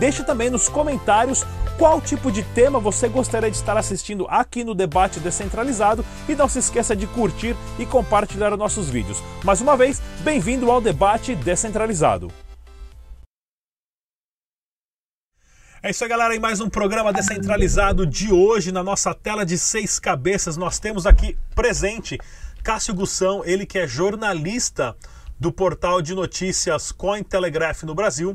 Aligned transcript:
Deixe 0.00 0.24
também 0.24 0.48
nos 0.48 0.66
comentários 0.66 1.44
qual 1.76 2.00
tipo 2.00 2.32
de 2.32 2.42
tema 2.42 2.80
você 2.80 3.06
gostaria 3.06 3.50
de 3.50 3.56
estar 3.58 3.76
assistindo 3.76 4.26
aqui 4.30 4.64
no 4.64 4.74
Debate 4.74 5.20
Descentralizado 5.20 6.02
e 6.26 6.34
não 6.34 6.48
se 6.48 6.58
esqueça 6.58 6.96
de 6.96 7.06
curtir 7.06 7.54
e 7.78 7.84
compartilhar 7.84 8.56
nossos 8.56 8.88
vídeos. 8.88 9.22
Mais 9.44 9.60
uma 9.60 9.76
vez, 9.76 10.00
bem-vindo 10.20 10.70
ao 10.70 10.80
Debate 10.80 11.34
Descentralizado. 11.34 12.32
É 15.82 15.90
isso 15.90 16.02
aí, 16.02 16.08
galera. 16.08 16.34
Em 16.34 16.40
mais 16.40 16.62
um 16.62 16.70
programa 16.70 17.12
descentralizado 17.12 18.06
de 18.06 18.32
hoje, 18.32 18.72
na 18.72 18.82
nossa 18.82 19.12
tela 19.12 19.44
de 19.44 19.58
seis 19.58 19.98
cabeças, 19.98 20.56
nós 20.56 20.78
temos 20.78 21.06
aqui 21.06 21.36
presente 21.54 22.18
Cássio 22.62 22.94
Gussão, 22.94 23.42
ele 23.44 23.66
que 23.66 23.78
é 23.78 23.86
jornalista 23.86 24.96
do 25.38 25.52
portal 25.52 26.00
de 26.00 26.14
notícias 26.14 26.90
Cointelegraph 26.90 27.82
no 27.82 27.94
Brasil. 27.94 28.34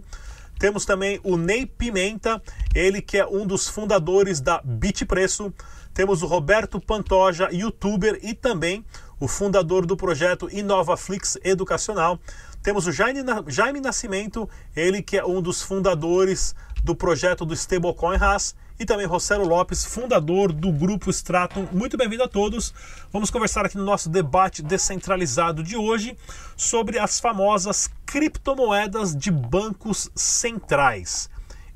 Temos 0.59 0.85
também 0.85 1.19
o 1.23 1.37
Ney 1.37 1.65
Pimenta, 1.65 2.41
ele 2.73 3.01
que 3.01 3.17
é 3.17 3.27
um 3.27 3.45
dos 3.45 3.67
fundadores 3.67 4.39
da 4.39 4.61
Bitpreço. 4.63 5.53
Temos 5.93 6.21
o 6.21 6.27
Roberto 6.27 6.79
Pantoja, 6.79 7.49
youtuber 7.51 8.19
e 8.21 8.33
também 8.33 8.85
o 9.19 9.27
fundador 9.27 9.85
do 9.85 9.95
projeto 9.95 10.49
InovaFlix 10.51 11.37
Educacional. 11.43 12.19
Temos 12.61 12.87
o 12.87 12.91
Jaime, 12.91 13.19
Jaime 13.47 13.79
Nascimento, 13.79 14.49
ele 14.75 15.01
que 15.01 15.17
é 15.17 15.25
um 15.25 15.41
dos 15.41 15.61
fundadores 15.61 16.55
do 16.83 16.95
projeto 16.95 17.45
do 17.45 17.53
Stablecoin 17.53 18.17
Haas 18.17 18.55
e 18.79 18.85
também 18.85 19.05
Rossello 19.05 19.47
Lopes, 19.47 19.85
fundador 19.85 20.51
do 20.51 20.71
Grupo 20.71 21.09
Stratum. 21.09 21.67
Muito 21.71 21.95
bem-vindo 21.95 22.23
a 22.23 22.27
todos. 22.27 22.73
Vamos 23.11 23.31
conversar 23.31 23.65
aqui 23.65 23.77
no 23.77 23.85
nosso 23.85 24.09
debate 24.09 24.61
descentralizado 24.61 25.63
de 25.63 25.77
hoje 25.77 26.17
sobre 26.57 26.99
as 26.99 27.19
famosas 27.19 27.89
criptomoedas 28.05 29.15
de 29.15 29.31
bancos 29.31 30.09
centrais. 30.13 31.29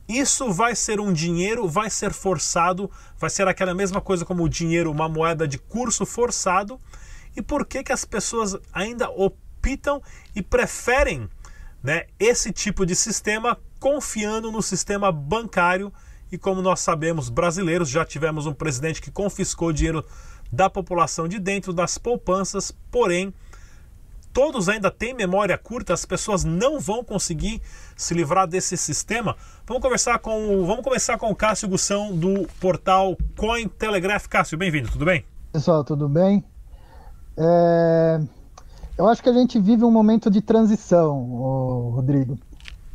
Isso 0.10 0.52
vai 0.52 0.76
ser 0.76 1.00
um 1.00 1.14
dinheiro, 1.14 1.70
vai 1.70 1.90
ser 1.90 2.12
forçado, 2.12 2.92
vai 3.18 3.30
ser 3.30 3.48
aquela 3.48 3.74
mesma 3.74 4.02
coisa 4.02 4.26
como 4.26 4.44
o 4.44 4.50
dinheiro, 4.50 4.92
uma 4.92 5.08
moeda 5.08 5.48
de 5.48 5.58
curso 5.58 6.06
forçado. 6.06 6.82
E 7.36 7.42
por 7.42 7.66
que, 7.66 7.84
que 7.84 7.94
as 7.94 8.04
pessoas 8.04 8.58
ainda 8.74 9.10
optam 9.10 10.02
e 10.36 10.42
preferem 10.42 11.30
né, 11.82 12.08
esse 12.20 12.52
tipo 12.52 12.86
de 12.86 12.96
sistema 12.96 13.58
confiando 13.80 14.52
no 14.52 14.62
sistema 14.62 15.12
bancário? 15.12 15.94
E 16.32 16.38
como 16.38 16.62
nós 16.62 16.80
sabemos, 16.80 17.30
brasileiros, 17.30 17.90
já 17.90 18.06
tivemos 18.06 18.46
um 18.46 18.54
presidente 18.54 19.02
que 19.02 19.10
confiscou 19.10 19.74
dinheiro 19.74 20.06
da 20.52 20.70
população 20.70 21.28
de 21.28 21.40
dentro 21.40 21.74
das 21.74 21.98
poupanças, 21.98 22.72
porém, 22.92 23.34
todos 24.34 24.70
ainda 24.70 24.92
têm 24.92 25.14
memória 25.14 25.58
curta, 25.58 25.94
as 25.94 26.06
pessoas 26.06 26.44
não 26.44 26.80
vão 26.80 27.04
conseguir 27.04 27.62
se 27.96 28.14
livrar 28.14 28.48
desse 28.48 28.78
sistema. 28.78 29.36
Vamos 29.68 29.82
conversar 29.82 30.20
com, 30.20 30.66
vamos 30.66 30.84
começar 30.84 31.18
com 31.18 31.30
o 31.30 31.36
Cássio 31.36 31.68
Gussão 31.68 32.16
do 32.16 32.48
portal 32.60 33.18
Cointelegraph. 33.36 34.28
Cássio, 34.28 34.58
bem-vindo, 34.58 34.92
tudo 34.92 35.06
bem? 35.06 35.26
Pessoal, 35.52 35.84
tudo 35.84 36.08
bem? 36.08 36.44
É... 37.38 38.20
Eu 38.98 39.08
acho 39.08 39.24
que 39.24 39.30
a 39.30 39.34
gente 39.34 39.60
vive 39.60 39.84
um 39.84 39.92
momento 39.92 40.30
de 40.30 40.42
transição, 40.42 41.24
Rodrigo. 41.94 42.38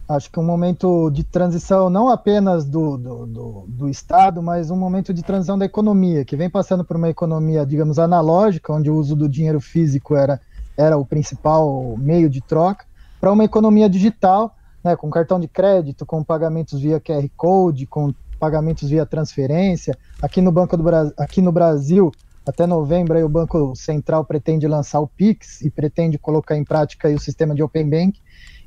Acho 0.06 0.30
que 0.30 0.38
um 0.38 0.44
momento 0.44 1.10
de 1.10 1.24
transição 1.24 1.88
não 1.88 2.10
apenas 2.10 2.66
do, 2.66 2.98
do, 2.98 3.26
do, 3.26 3.64
do, 3.66 3.88
Estado, 3.88 4.42
mas 4.42 4.70
um 4.70 4.76
momento 4.76 5.14
de 5.14 5.22
transição 5.22 5.56
da 5.56 5.64
economia, 5.64 6.26
que 6.26 6.36
vem 6.36 6.50
passando 6.50 6.84
por 6.84 6.96
uma 6.96 7.08
economia, 7.08 7.64
digamos, 7.64 7.98
analógica, 7.98 8.72
onde 8.72 8.90
o 8.90 8.96
uso 8.96 9.16
do 9.16 9.26
dinheiro 9.26 9.62
físico 9.62 10.14
era, 10.14 10.38
era 10.76 10.98
o 10.98 11.06
principal 11.06 11.96
meio 11.96 12.28
de 12.28 12.42
troca, 12.42 12.84
para 13.18 13.32
uma 13.32 13.44
economia 13.44 13.88
digital, 13.88 14.54
né, 14.82 14.94
com 14.94 15.08
cartão 15.08 15.40
de 15.40 15.48
crédito, 15.48 16.04
com 16.04 16.22
pagamentos 16.22 16.78
via 16.82 17.00
QR 17.00 17.26
Code, 17.34 17.86
com 17.86 18.12
pagamentos 18.38 18.90
via 18.90 19.06
transferência. 19.06 19.96
Aqui 20.20 20.42
no 20.42 20.52
Banco 20.52 20.76
do 20.76 20.82
Brasil, 20.82 21.14
aqui 21.16 21.40
no 21.40 21.50
Brasil, 21.50 22.12
até 22.46 22.66
novembro, 22.66 23.16
aí, 23.16 23.24
o 23.24 23.28
Banco 23.28 23.74
Central 23.74 24.22
pretende 24.22 24.68
lançar 24.68 25.00
o 25.00 25.08
Pix 25.08 25.62
e 25.62 25.70
pretende 25.70 26.18
colocar 26.18 26.54
em 26.58 26.64
prática 26.64 27.08
aí, 27.08 27.14
o 27.14 27.18
sistema 27.18 27.54
de 27.54 27.62
Open 27.62 27.88
Bank. 27.88 28.20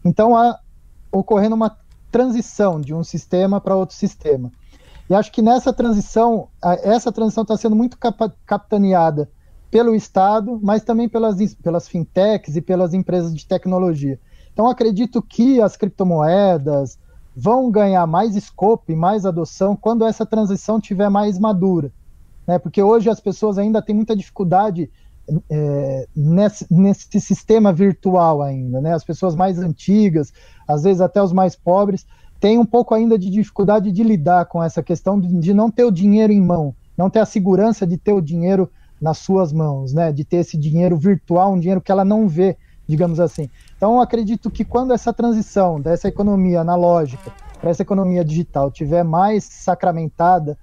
Então, 0.04 0.36
há 0.36 0.60
ocorrendo 1.12 1.56
uma 1.56 1.78
transição 2.12 2.80
de 2.80 2.94
um 2.94 3.04
sistema 3.04 3.60
para 3.60 3.76
outro 3.76 3.96
sistema. 3.96 4.52
E 5.10 5.14
acho 5.14 5.32
que 5.32 5.42
nessa 5.42 5.72
transição, 5.72 6.50
essa 6.84 7.12
transição 7.12 7.44
está 7.44 7.56
sendo 7.56 7.76
muito 7.76 7.98
capitaneada 8.46 9.30
pelo 9.72 9.96
Estado, 9.96 10.60
mas 10.62 10.84
também 10.84 11.08
pelas, 11.08 11.54
pelas 11.56 11.88
fintechs 11.88 12.56
e 12.56 12.62
pelas 12.62 12.94
empresas 12.94 13.34
de 13.34 13.46
tecnologia. 13.46 14.20
Então, 14.52 14.68
acredito 14.68 15.22
que 15.22 15.62
as 15.62 15.78
criptomoedas 15.78 16.98
vão 17.36 17.70
ganhar 17.70 18.08
mais 18.08 18.36
escopo 18.36 18.92
e 18.92 18.96
mais 18.96 19.26
adoção 19.26 19.76
quando 19.76 20.06
essa 20.06 20.26
transição 20.26 20.78
estiver 20.80 21.10
mais 21.10 21.38
madura. 21.38 21.92
Né? 22.48 22.58
Porque 22.58 22.82
hoje 22.82 23.10
as 23.10 23.20
pessoas 23.20 23.58
ainda 23.58 23.82
têm 23.82 23.96
muita 23.96 24.16
dificuldade 24.16 24.90
é, 25.50 26.08
nesse, 26.16 26.66
nesse, 26.70 27.20
sistema 27.20 27.74
virtual 27.74 28.42
ainda, 28.42 28.80
né? 28.80 28.94
As 28.94 29.04
pessoas 29.04 29.36
mais 29.36 29.60
antigas, 29.60 30.32
às 30.68 30.84
vezes 30.84 31.02
até 31.02 31.22
os 31.22 31.34
mais 31.34 31.56
pobres, 31.56 32.06
têm 32.40 32.58
um 32.58 32.66
pouco 32.66 32.94
ainda 32.94 33.18
de 33.18 33.30
dificuldade 33.30 33.92
de 33.92 34.04
lidar 34.04 34.46
com 34.46 34.64
essa 34.64 34.82
questão 34.82 35.20
de, 35.20 35.28
de 35.40 35.54
não 35.54 35.70
ter 35.70 35.84
o 35.84 35.92
dinheiro 35.92 36.32
em 36.32 36.42
mão, 36.42 36.74
não 36.98 37.10
ter 37.10 37.20
a 37.20 37.26
segurança 37.26 37.86
de 37.86 37.98
ter 37.98 38.14
o 38.14 38.22
dinheiro 38.22 38.70
nas 39.02 39.18
suas 39.18 39.52
mãos, 39.52 39.94
né? 39.94 40.12
De 40.12 40.24
ter 40.24 40.38
esse 40.38 40.58
dinheiro 40.58 40.98
virtual, 40.98 41.54
um 41.54 41.60
dinheiro 41.60 41.82
que 41.82 41.92
ela 41.92 42.06
não 42.06 42.28
vê, 42.28 42.58
digamos 42.88 43.20
assim. 43.20 43.50
Então, 43.76 44.02
acredito 44.02 44.50
que 44.50 44.64
quando 44.64 44.94
essa 44.94 45.14
transição 45.14 45.80
dessa 45.80 46.08
economia 46.08 46.62
analógica 46.62 47.32
para 47.60 47.70
essa 47.70 47.82
economia 47.82 48.24
digital 48.24 48.72
tiver 48.72 49.04
mais 49.04 49.44
sacramentada, 49.44 50.58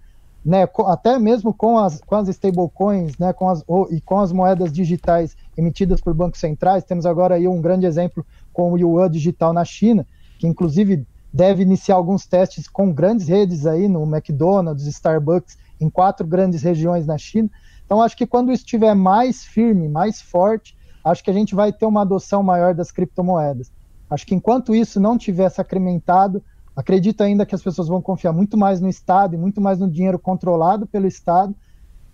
né, 0.44 0.68
até 0.86 1.18
mesmo 1.18 1.54
com 1.54 1.78
as, 1.78 2.00
com 2.00 2.16
as 2.16 2.28
stablecoins 2.28 3.16
né, 3.16 3.32
com 3.32 3.48
as, 3.48 3.64
e 3.90 4.00
com 4.00 4.20
as 4.20 4.30
moedas 4.30 4.70
digitais 4.70 5.34
emitidas 5.56 6.00
por 6.00 6.12
bancos 6.12 6.38
centrais, 6.38 6.84
temos 6.84 7.06
agora 7.06 7.36
aí 7.36 7.48
um 7.48 7.62
grande 7.62 7.86
exemplo 7.86 8.26
com 8.52 8.72
o 8.72 8.78
Yuan 8.78 9.10
digital 9.10 9.52
na 9.52 9.64
China, 9.64 10.06
que 10.38 10.46
inclusive 10.46 11.06
deve 11.32 11.62
iniciar 11.62 11.96
alguns 11.96 12.26
testes 12.26 12.68
com 12.68 12.92
grandes 12.92 13.26
redes 13.26 13.66
aí 13.66 13.88
no 13.88 14.04
McDonald's, 14.04 14.86
Starbucks, 14.86 15.56
em 15.80 15.88
quatro 15.88 16.26
grandes 16.26 16.62
regiões 16.62 17.06
na 17.06 17.16
China. 17.16 17.50
Então 17.86 18.02
acho 18.02 18.16
que 18.16 18.26
quando 18.26 18.52
estiver 18.52 18.94
mais 18.94 19.44
firme, 19.44 19.88
mais 19.88 20.20
forte, 20.20 20.76
acho 21.02 21.24
que 21.24 21.30
a 21.30 21.34
gente 21.34 21.54
vai 21.54 21.72
ter 21.72 21.86
uma 21.86 22.02
adoção 22.02 22.42
maior 22.42 22.74
das 22.74 22.92
criptomoedas. 22.92 23.72
Acho 24.08 24.26
que 24.26 24.34
enquanto 24.34 24.74
isso 24.74 25.00
não 25.00 25.16
tiver 25.16 25.48
sacramentado, 25.48 26.42
Acredito 26.76 27.22
ainda 27.22 27.46
que 27.46 27.54
as 27.54 27.62
pessoas 27.62 27.88
vão 27.88 28.02
confiar 28.02 28.32
muito 28.32 28.56
mais 28.56 28.80
no 28.80 28.88
Estado 28.88 29.34
e 29.34 29.38
muito 29.38 29.60
mais 29.60 29.78
no 29.78 29.88
dinheiro 29.88 30.18
controlado 30.18 30.86
pelo 30.86 31.06
Estado, 31.06 31.54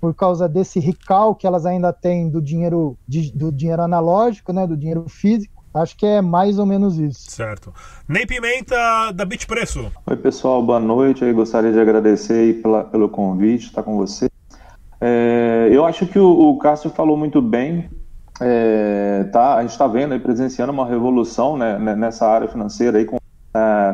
por 0.00 0.15
causa 0.15 0.48
desse 0.48 0.78
recal 0.78 1.34
que 1.34 1.47
elas 1.47 1.65
ainda 1.65 1.93
têm 1.93 2.28
do 2.28 2.41
dinheiro, 2.41 2.97
do 3.34 3.53
dinheiro 3.53 3.82
analógico, 3.82 4.53
né, 4.53 4.66
do 4.66 4.76
dinheiro 4.76 5.04
físico. 5.09 5.60
Acho 5.72 5.97
que 5.97 6.04
é 6.04 6.20
mais 6.20 6.59
ou 6.59 6.66
menos 6.66 6.99
isso. 6.99 7.31
Certo. 7.31 7.72
Ney 8.09 8.26
Pimenta, 8.26 9.12
da 9.15 9.25
Bitpreço. 9.25 9.91
Oi, 10.04 10.16
pessoal, 10.16 10.62
boa 10.62 10.81
noite. 10.81 11.25
Eu 11.25 11.32
gostaria 11.34 11.72
de 11.72 11.78
agradecer 11.78 12.61
pela, 12.61 12.82
pelo 12.82 13.08
convite, 13.08 13.67
estar 13.67 13.82
com 13.82 13.96
você. 13.96 14.29
É, 15.00 15.69
eu 15.70 15.85
acho 15.87 16.06
que 16.06 16.19
o, 16.19 16.29
o 16.29 16.58
Cássio 16.58 16.90
falou 16.90 17.17
muito 17.17 17.40
bem. 17.40 17.88
É, 18.40 19.25
tá, 19.32 19.56
a 19.56 19.61
gente 19.61 19.70
está 19.70 19.87
vendo 19.87 20.12
aí, 20.12 20.19
presenciando 20.19 20.73
uma 20.73 20.87
revolução 20.87 21.56
né, 21.56 21.79
nessa 21.94 22.26
área 22.26 22.49
financeira 22.49 22.99
aí, 22.99 23.05
com 23.05 23.19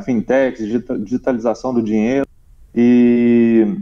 fintechs, 0.00 0.66
digitalização 1.04 1.72
do 1.72 1.82
dinheiro. 1.82 2.26
E 2.74 3.76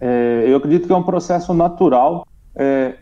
é, 0.00 0.44
eu 0.46 0.56
acredito 0.56 0.86
que 0.86 0.92
é 0.92 0.96
um 0.96 1.02
processo 1.02 1.54
natural 1.54 2.26
é, 2.54 2.96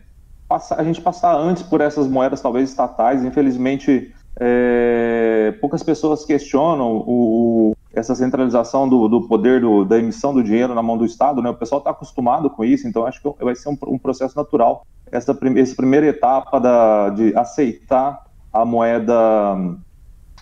a 0.49 0.85
gente 0.85 1.01
passar 1.01 1.35
antes 1.37 1.63
por 1.63 1.81
essas 1.81 2.07
moedas, 2.07 2.41
talvez 2.41 2.71
estatais. 2.71 3.25
Infelizmente, 3.25 4.15
é, 4.39 5.55
poucas 5.61 5.83
pessoas 5.83 6.25
questionam 6.25 6.97
o, 6.99 7.73
o, 7.73 7.77
essa 7.93 8.15
centralização 8.15 8.89
do, 8.89 9.09
do 9.09 9.27
poder 9.27 9.61
do, 9.61 9.85
da 9.85 9.99
emissão 9.99 10.33
do 10.33 10.43
dinheiro 10.43 10.75
na 10.75 10.83
mão 10.83 10.97
do 10.97 11.05
Estado. 11.05 11.43
Né? 11.43 11.51
O 11.51 11.55
pessoal 11.55 11.79
está 11.79 11.91
acostumado 11.91 12.51
com 12.51 12.65
isso, 12.65 12.87
então 12.87 13.07
acho 13.07 13.21
que 13.21 13.45
vai 13.45 13.55
ser 13.55 13.69
um, 13.69 13.79
um 13.89 13.99
processo 13.99 14.37
natural 14.37 14.87
essa, 15.11 15.37
essa 15.57 15.77
primeira 15.77 16.07
etapa 16.07 16.59
da, 16.59 17.11
de 17.11 17.37
aceitar 17.37 18.25
a 18.53 18.65
moeda 18.65 19.15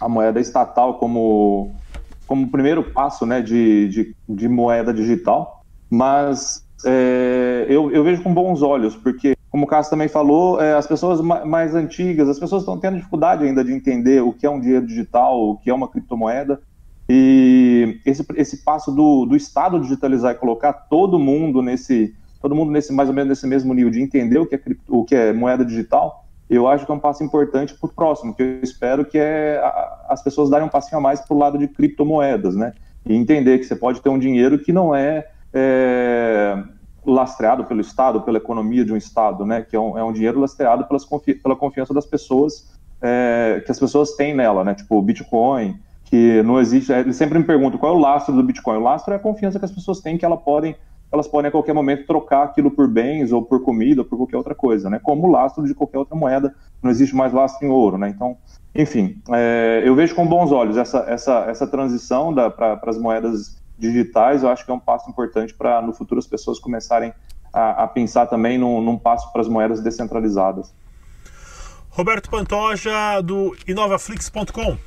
a 0.01 0.09
moeda 0.09 0.41
estatal 0.41 0.95
como, 0.95 1.73
como 2.33 2.49
primeiro 2.49 2.83
passo 2.83 3.27
né, 3.27 3.43
de, 3.43 3.89
de, 3.89 4.17
de 4.27 4.49
moeda 4.49 4.91
digital, 4.91 5.63
mas 5.91 6.67
é, 6.83 7.67
eu, 7.69 7.91
eu, 7.91 8.03
vejo 8.03 8.23
com 8.23 8.33
bons 8.33 8.63
olhos, 8.63 8.97
porque, 8.97 9.37
como 9.51 9.65
o 9.65 9.67
Cássio 9.67 9.91
também 9.91 10.09
falou, 10.09 10.59
é, 10.59 10.73
as 10.73 10.87
pessoas 10.87 11.21
mais 11.21 11.75
antigas, 11.75 12.31
as 12.31 12.39
pessoas 12.39 12.63
estão 12.63 12.79
tendo 12.79 12.97
dificuldade 12.97 13.45
ainda 13.45 13.63
de 13.63 13.71
entender 13.71 14.23
o 14.23 14.33
que 14.33 14.47
é 14.47 14.51
um 14.51 14.59
dinheiro 14.59 14.87
digital, 14.87 15.39
o 15.43 15.59
que 15.59 15.69
é 15.69 15.75
uma 15.75 15.87
criptomoeda. 15.87 16.59
E 17.07 18.01
esse, 18.07 18.25
esse 18.37 18.65
passo 18.65 18.91
do, 18.91 19.27
do 19.27 19.37
Estado 19.37 19.79
digitalizar 19.79 20.33
e 20.33 20.39
colocar 20.39 20.73
todo 20.73 21.19
mundo 21.19 21.61
nesse, 21.61 22.15
todo 22.41 22.55
mundo 22.55 22.73
nesse 22.73 22.95
mais 22.95 23.11
ou 23.11 23.15
menos 23.15 23.29
nesse 23.29 23.47
mesmo 23.47 23.75
nível 23.75 23.91
de 23.91 24.01
entender 24.01 24.39
o 24.39 24.47
que 24.47 24.55
é, 24.55 24.59
cripto, 24.59 24.85
o 24.89 25.05
que 25.05 25.15
é 25.15 25.35
moeda 25.35 25.67
digital, 25.67 26.22
eu 26.57 26.69
acho 26.69 26.85
que 26.85 26.93
é 26.93 26.95
um 26.95 26.99
passo 26.99 27.25
importante 27.25 27.75
para 27.75 27.89
o 27.89 27.93
próximo, 27.93 28.35
que 28.35 28.43
eu 28.43 28.61
espero 28.63 29.05
que 29.05 29.19
é 29.19 29.61
as 30.09 30.23
pessoas 30.23 30.51
darem 30.51 30.67
um 30.67 30.71
passinho 30.71 30.99
a 30.99 31.01
mais 31.01 31.21
para 31.21 31.35
o 31.35 31.39
lado 31.39 31.57
de 31.57 31.67
criptomoedas, 31.67 32.55
né? 32.55 32.75
E 33.07 33.15
entender 33.15 33.59
que 33.59 33.65
você 33.65 33.75
pode 33.75 34.01
ter 34.01 34.09
um 34.09 34.19
dinheiro 34.19 34.59
que 34.59 34.73
não 34.73 34.95
é, 34.95 35.27
é 35.53 36.63
lastreado 37.05 37.65
pelo 37.65 37.81
Estado, 37.81 38.23
pela 38.23 38.39
economia 38.39 38.85
de 38.85 38.93
um 38.93 38.97
Estado, 38.97 39.47
né? 39.47 39.63
Que 39.63 39.75
é 39.75 39.81
um, 39.81 39.97
é 39.99 40.05
um 40.05 40.13
dinheiro 40.13 40.39
lastreado 40.41 40.85
pelas 40.85 41.05
confi 41.05 41.35
pela 41.35 41.57
confiança 41.57 41.95
das 41.95 42.07
pessoas, 42.07 42.71
é, 43.01 43.63
que 43.65 43.73
as 43.73 43.81
pessoas 43.81 44.13
têm 44.13 44.35
nela, 44.35 44.63
né? 44.63 44.75
Tipo 44.75 44.99
o 44.99 45.03
Bitcoin, 45.03 45.81
que 46.05 46.43
não 46.43 46.61
existe. 46.61 46.93
Eles 46.93 47.17
sempre 47.17 47.39
me 47.39 47.45
perguntam 47.45 47.79
qual 47.79 47.95
é 47.95 47.97
o 47.97 48.01
lastro 48.01 48.35
do 48.35 48.43
Bitcoin. 48.43 48.77
O 48.77 48.83
lastro 48.83 49.15
é 49.15 49.17
a 49.17 49.21
confiança 49.21 49.59
que 49.59 49.65
as 49.65 49.73
pessoas 49.73 50.01
têm 50.01 50.19
que 50.19 50.25
ela 50.25 50.37
podem 50.37 50.77
elas 51.13 51.29
podem 51.29 51.49
a 51.49 51.53
qualquer 51.53 51.75
momento 51.75 52.07
trocar 52.07 52.45
aquilo 52.45 52.71
por 52.71 52.89
bens 52.89 53.33
ou 53.33 53.43
por 53.43 53.63
comida 53.63 54.01
ou 54.01 54.05
por 54.07 54.17
qualquer 54.17 54.39
outra 54.39 54.55
coisa, 54.55 54.89
né? 54.89 54.99
Como 54.99 55.27
o 55.27 55.31
lastro 55.31 55.67
de 55.67 55.75
qualquer 55.75 55.99
outra 55.99 56.17
moeda, 56.17 56.55
não 56.83 56.91
existe 56.91 57.15
mais 57.15 57.33
lastro 57.35 57.67
em 57.67 57.71
ouro, 57.71 57.99
né? 57.99 58.09
Então, 58.09 58.39
enfim, 58.75 59.21
é, 59.31 59.83
eu 59.85 59.95
vejo 59.95 60.15
com 60.15 60.27
bons 60.27 60.51
olhos 60.51 60.79
essa, 60.79 61.05
essa, 61.07 61.45
essa 61.49 61.67
transição 61.67 62.35
para 62.35 62.81
as 62.87 62.97
moedas 62.97 63.61
digitais, 63.79 64.43
eu 64.43 64.49
acho 64.49 64.65
que 64.65 64.71
é 64.71 64.75
um 64.75 64.81
passo 64.81 65.11
importante 65.11 65.53
para 65.53 65.83
no 65.83 65.93
futuro 65.93 66.19
as 66.19 66.27
pessoas 66.27 66.59
começarem 66.59 67.13
a, 67.53 67.85
a 67.85 67.87
pensar 67.87 68.27
também 68.27 68.57
num, 68.57 68.81
num 68.81 68.97
passo 68.97 69.31
para 69.33 69.43
as 69.43 69.49
moedas 69.49 69.83
descentralizadas. 69.83 70.73
Roberto 71.91 72.31
Pantoja, 72.31 73.21
do 73.21 73.55
inovaflix.com. 73.69 74.79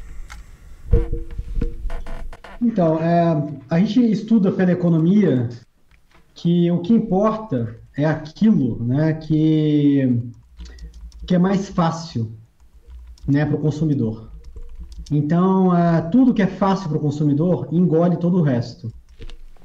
Então, 2.60 3.00
é, 3.00 3.44
a 3.70 3.80
gente 3.80 4.12
estuda 4.12 4.52
pela 4.52 4.72
economia 4.72 5.50
que 6.36 6.70
o 6.70 6.80
que 6.82 6.94
importa 6.94 7.80
é 7.98 8.06
aquilo 8.06 8.84
né, 8.84 9.14
que, 9.14 10.22
que 11.26 11.34
é 11.34 11.40
mais 11.40 11.70
fácil 11.70 12.32
né, 13.26 13.46
para 13.46 13.56
o 13.56 13.60
consumidor. 13.60 14.30
Então, 15.10 15.70
uh, 15.70 16.10
tudo 16.12 16.34
que 16.34 16.42
é 16.42 16.48
fácil 16.48 16.90
para 16.90 16.98
o 16.98 17.02
consumidor 17.02 17.70
engole 17.72 18.18
todo 18.18 18.38
o 18.38 18.42
resto. 18.42 18.92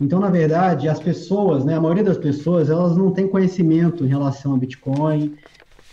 Então, 0.01 0.21
na 0.21 0.31
verdade, 0.31 0.89
as 0.89 1.01
pessoas, 1.01 1.65
né, 1.65 1.75
a 1.75 1.81
maioria 1.81 2.05
das 2.05 2.19
pessoas, 2.19 2.71
elas 2.71 2.97
não 2.97 3.11
têm 3.11 3.29
conhecimento 3.29 4.05
em 4.05 4.09
relação 4.09 4.55
a 4.55 4.59
Bitcoin, 4.59 5.37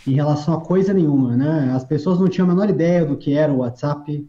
em 0.06 0.14
relação 0.14 0.54
a 0.54 0.60
coisa 0.60 0.94
nenhuma, 0.94 1.36
né? 1.36 1.72
As 1.74 1.84
pessoas 1.84 2.18
não 2.18 2.28
tinham 2.28 2.46
a 2.46 2.54
menor 2.54 2.70
ideia 2.70 3.04
do 3.04 3.16
que 3.16 3.34
era 3.34 3.52
o 3.52 3.58
WhatsApp 3.58 4.26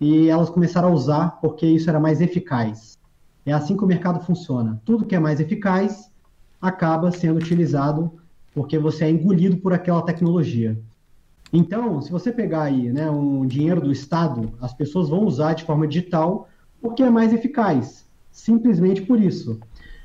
e 0.00 0.28
elas 0.28 0.50
começaram 0.50 0.88
a 0.88 0.92
usar 0.92 1.40
porque 1.40 1.66
isso 1.66 1.88
era 1.88 1.98
mais 1.98 2.20
eficaz. 2.20 2.97
É 3.48 3.52
assim 3.52 3.76
que 3.76 3.82
o 3.82 3.86
mercado 3.86 4.20
funciona. 4.20 4.78
Tudo 4.84 5.06
que 5.06 5.16
é 5.16 5.18
mais 5.18 5.40
eficaz 5.40 6.10
acaba 6.60 7.10
sendo 7.10 7.38
utilizado 7.38 8.12
porque 8.54 8.78
você 8.78 9.06
é 9.06 9.10
engolido 9.10 9.56
por 9.56 9.72
aquela 9.72 10.02
tecnologia. 10.02 10.78
Então, 11.50 12.02
se 12.02 12.10
você 12.10 12.30
pegar 12.30 12.64
aí 12.64 12.92
né, 12.92 13.10
um 13.10 13.46
dinheiro 13.46 13.80
do 13.80 13.90
Estado, 13.90 14.52
as 14.60 14.74
pessoas 14.74 15.08
vão 15.08 15.24
usar 15.24 15.54
de 15.54 15.64
forma 15.64 15.86
digital 15.86 16.46
porque 16.78 17.02
é 17.02 17.08
mais 17.08 17.32
eficaz. 17.32 18.04
Simplesmente 18.30 19.00
por 19.00 19.18
isso. 19.18 19.58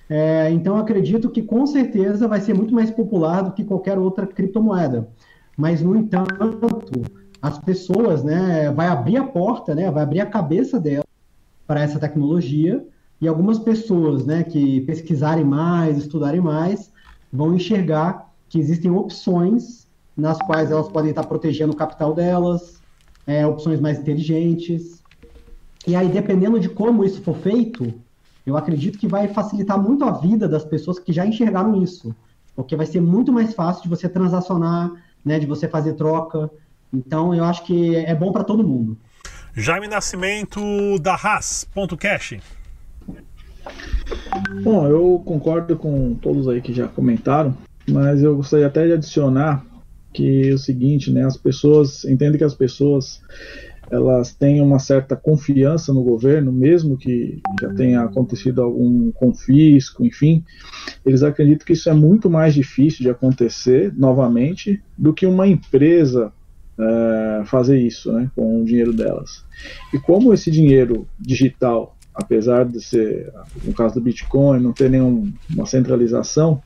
É, 0.09 0.49
então, 0.51 0.77
acredito 0.77 1.29
que 1.29 1.41
com 1.41 1.65
certeza 1.65 2.29
vai 2.29 2.39
ser 2.39 2.53
muito 2.53 2.73
mais 2.73 2.91
popular 2.91 3.41
do 3.41 3.51
que 3.51 3.65
qualquer 3.65 3.97
outra 3.97 4.25
criptomoeda. 4.25 5.09
Mas, 5.57 5.81
no 5.81 5.97
entanto, 5.97 6.31
as 7.41 7.59
pessoas, 7.59 8.23
né, 8.23 8.71
vai 8.71 8.87
abrir 8.87 9.17
a 9.17 9.23
porta, 9.25 9.75
né, 9.75 9.91
vai 9.91 10.03
abrir 10.03 10.21
a 10.21 10.25
cabeça 10.25 10.79
dela 10.79 11.03
para 11.67 11.81
essa 11.81 11.99
tecnologia 11.99 12.85
e 13.23 13.27
algumas 13.27 13.57
pessoas 13.57 14.25
né, 14.25 14.43
que 14.43 14.81
pesquisarem 14.81 15.45
mais, 15.45 15.97
estudarem 15.97 16.41
mais, 16.41 16.91
vão 17.31 17.55
enxergar 17.55 18.29
que 18.49 18.59
existem 18.59 18.91
opções 18.91 19.87
nas 20.15 20.37
quais 20.39 20.69
elas 20.69 20.89
podem 20.89 21.11
estar 21.11 21.23
protegendo 21.23 21.71
o 21.71 21.75
capital 21.75 22.13
delas, 22.13 22.81
é, 23.25 23.47
opções 23.47 23.79
mais 23.79 23.97
inteligentes. 23.97 25.01
E 25.87 25.95
aí, 25.95 26.09
dependendo 26.09 26.59
de 26.59 26.67
como 26.67 27.05
isso 27.05 27.21
for 27.21 27.37
feito, 27.37 27.93
eu 28.45 28.57
acredito 28.57 28.99
que 28.99 29.07
vai 29.07 29.29
facilitar 29.29 29.81
muito 29.81 30.03
a 30.03 30.11
vida 30.11 30.45
das 30.45 30.65
pessoas 30.65 30.99
que 30.99 31.13
já 31.13 31.25
enxergaram 31.25 31.81
isso. 31.81 32.13
Porque 32.53 32.75
vai 32.75 32.85
ser 32.85 32.99
muito 32.99 33.31
mais 33.31 33.53
fácil 33.53 33.83
de 33.83 33.89
você 33.89 34.09
transacionar, 34.09 34.91
né, 35.23 35.39
de 35.39 35.45
você 35.45 35.65
fazer 35.65 35.93
troca. 35.93 36.51
Então, 36.91 37.33
eu 37.33 37.45
acho 37.45 37.63
que 37.63 37.95
é 37.95 38.13
bom 38.13 38.33
para 38.33 38.43
todo 38.43 38.67
mundo. 38.67 38.97
Jaime 39.55 39.87
Nascimento 39.87 40.59
da 40.99 41.15
Haas.cash. 41.15 42.62
Bom, 44.63 44.87
eu 44.87 45.21
concordo 45.25 45.75
com 45.75 46.15
todos 46.15 46.47
aí 46.47 46.61
que 46.61 46.73
já 46.73 46.87
comentaram, 46.87 47.55
mas 47.89 48.23
eu 48.23 48.35
gostaria 48.35 48.67
até 48.67 48.85
de 48.85 48.93
adicionar 48.93 49.65
que 50.13 50.49
é 50.49 50.53
o 50.53 50.59
seguinte, 50.59 51.11
né, 51.11 51.25
as 51.25 51.35
pessoas 51.35 52.05
entendem 52.05 52.37
que 52.37 52.43
as 52.43 52.53
pessoas 52.53 53.19
elas 53.91 54.33
têm 54.33 54.61
uma 54.61 54.79
certa 54.79 55.15
confiança 55.15 55.93
no 55.93 56.03
governo, 56.03 56.51
mesmo 56.51 56.97
que 56.97 57.41
já 57.61 57.73
tenha 57.73 58.01
acontecido 58.01 58.61
algum 58.61 59.11
confisco, 59.11 60.05
enfim, 60.05 60.43
eles 61.05 61.21
acreditam 61.21 61.65
que 61.65 61.73
isso 61.73 61.89
é 61.89 61.93
muito 61.93 62.29
mais 62.29 62.53
difícil 62.53 63.03
de 63.03 63.09
acontecer 63.09 63.93
novamente 63.95 64.81
do 64.97 65.13
que 65.13 65.25
uma 65.25 65.47
empresa 65.47 66.31
é, 66.79 67.43
fazer 67.45 67.77
isso, 67.79 68.11
né, 68.11 68.31
com 68.35 68.61
o 68.61 68.65
dinheiro 68.65 68.93
delas. 68.93 69.43
E 69.93 69.99
como 69.99 70.33
esse 70.33 70.49
dinheiro 70.49 71.07
digital 71.19 71.95
apesar 72.13 72.65
de 72.65 72.81
ser, 72.81 73.31
no 73.63 73.73
caso 73.73 73.95
do 73.95 74.01
Bitcoin, 74.01 74.61
não 74.61 74.71
ter 74.71 74.89
nenhuma 74.89 75.65
centralização, 75.65 76.61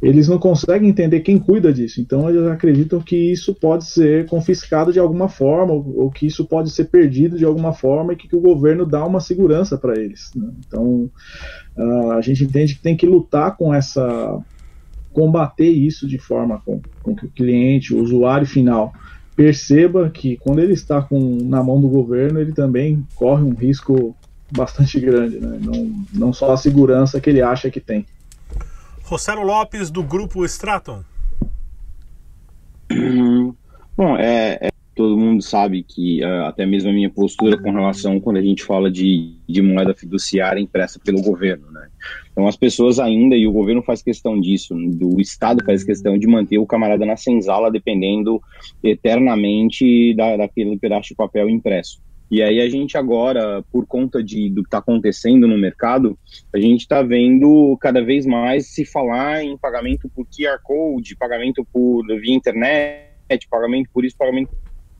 eles 0.00 0.28
não 0.28 0.38
conseguem 0.38 0.90
entender 0.90 1.20
quem 1.20 1.38
cuida 1.38 1.72
disso. 1.72 2.00
Então 2.00 2.28
eles 2.28 2.46
acreditam 2.46 3.00
que 3.00 3.16
isso 3.16 3.54
pode 3.54 3.86
ser 3.86 4.26
confiscado 4.26 4.92
de 4.92 4.98
alguma 4.98 5.28
forma, 5.28 5.72
ou, 5.72 6.02
ou 6.02 6.10
que 6.10 6.26
isso 6.26 6.44
pode 6.44 6.70
ser 6.70 6.84
perdido 6.84 7.38
de 7.38 7.44
alguma 7.44 7.72
forma 7.72 8.12
e 8.12 8.16
que, 8.16 8.28
que 8.28 8.36
o 8.36 8.40
governo 8.40 8.84
dá 8.84 9.04
uma 9.04 9.20
segurança 9.20 9.78
para 9.78 9.98
eles. 9.98 10.30
Né? 10.34 10.50
Então 10.66 11.10
uh, 11.76 12.10
a 12.12 12.20
gente 12.20 12.44
entende 12.44 12.74
que 12.74 12.82
tem 12.82 12.96
que 12.96 13.06
lutar 13.06 13.56
com 13.56 13.72
essa. 13.72 14.38
combater 15.12 15.70
isso 15.70 16.06
de 16.06 16.18
forma 16.18 16.60
com, 16.64 16.80
com 17.02 17.16
que 17.16 17.24
o 17.24 17.30
cliente, 17.30 17.94
o 17.94 18.02
usuário 18.02 18.46
final, 18.46 18.92
perceba 19.34 20.10
que 20.10 20.36
quando 20.36 20.58
ele 20.58 20.74
está 20.74 21.00
com, 21.00 21.38
na 21.42 21.62
mão 21.62 21.80
do 21.80 21.88
governo, 21.88 22.38
ele 22.38 22.52
também 22.52 23.02
corre 23.14 23.42
um 23.42 23.54
risco 23.54 24.14
bastante 24.50 25.00
grande, 25.00 25.38
né? 25.40 25.58
não, 25.60 26.04
não 26.12 26.32
só 26.32 26.52
a 26.52 26.56
segurança 26.56 27.20
que 27.20 27.30
ele 27.30 27.42
acha 27.42 27.70
que 27.70 27.80
tem. 27.80 28.06
Rossello 29.02 29.42
Lopes, 29.42 29.90
do 29.90 30.02
grupo 30.02 30.44
Straton. 30.44 31.02
Bom, 33.96 34.16
é, 34.16 34.58
é, 34.60 34.68
todo 34.94 35.16
mundo 35.16 35.42
sabe 35.42 35.82
que 35.82 36.24
uh, 36.24 36.46
até 36.46 36.66
mesmo 36.66 36.90
a 36.90 36.92
minha 36.92 37.10
postura 37.10 37.56
com 37.56 37.70
relação 37.70 38.20
quando 38.20 38.38
a 38.38 38.42
gente 38.42 38.64
fala 38.64 38.90
de, 38.90 39.36
de 39.48 39.62
moeda 39.62 39.94
fiduciária 39.94 40.60
impressa 40.60 40.98
pelo 40.98 41.22
governo, 41.22 41.70
né? 41.70 41.88
Então 42.32 42.46
as 42.46 42.56
pessoas 42.56 42.98
ainda, 42.98 43.34
e 43.34 43.46
o 43.46 43.52
governo 43.52 43.82
faz 43.82 44.02
questão 44.02 44.40
disso, 44.40 44.74
do 44.74 45.20
Estado 45.20 45.64
faz 45.64 45.82
questão 45.82 46.18
de 46.18 46.26
manter 46.26 46.58
o 46.58 46.66
camarada 46.66 47.06
na 47.06 47.16
senzala 47.16 47.70
dependendo 47.70 48.42
eternamente 48.82 50.14
da, 50.14 50.36
daquele 50.36 50.78
pedaço 50.78 51.08
de 51.08 51.14
papel 51.14 51.48
impresso. 51.48 52.00
E 52.30 52.42
aí 52.42 52.60
a 52.60 52.68
gente 52.68 52.98
agora, 52.98 53.62
por 53.70 53.86
conta 53.86 54.22
de, 54.22 54.50
do 54.50 54.62
que 54.62 54.68
está 54.68 54.78
acontecendo 54.78 55.46
no 55.46 55.56
mercado, 55.56 56.18
a 56.52 56.58
gente 56.58 56.80
está 56.80 57.02
vendo 57.02 57.76
cada 57.80 58.02
vez 58.02 58.26
mais 58.26 58.68
se 58.68 58.84
falar 58.84 59.44
em 59.44 59.56
pagamento 59.56 60.08
por 60.08 60.26
QR 60.26 60.58
Code, 60.62 61.16
pagamento 61.16 61.64
por 61.72 62.04
via 62.20 62.34
internet, 62.34 63.48
pagamento 63.48 63.88
por 63.92 64.04
isso, 64.04 64.16
pagamento. 64.16 64.50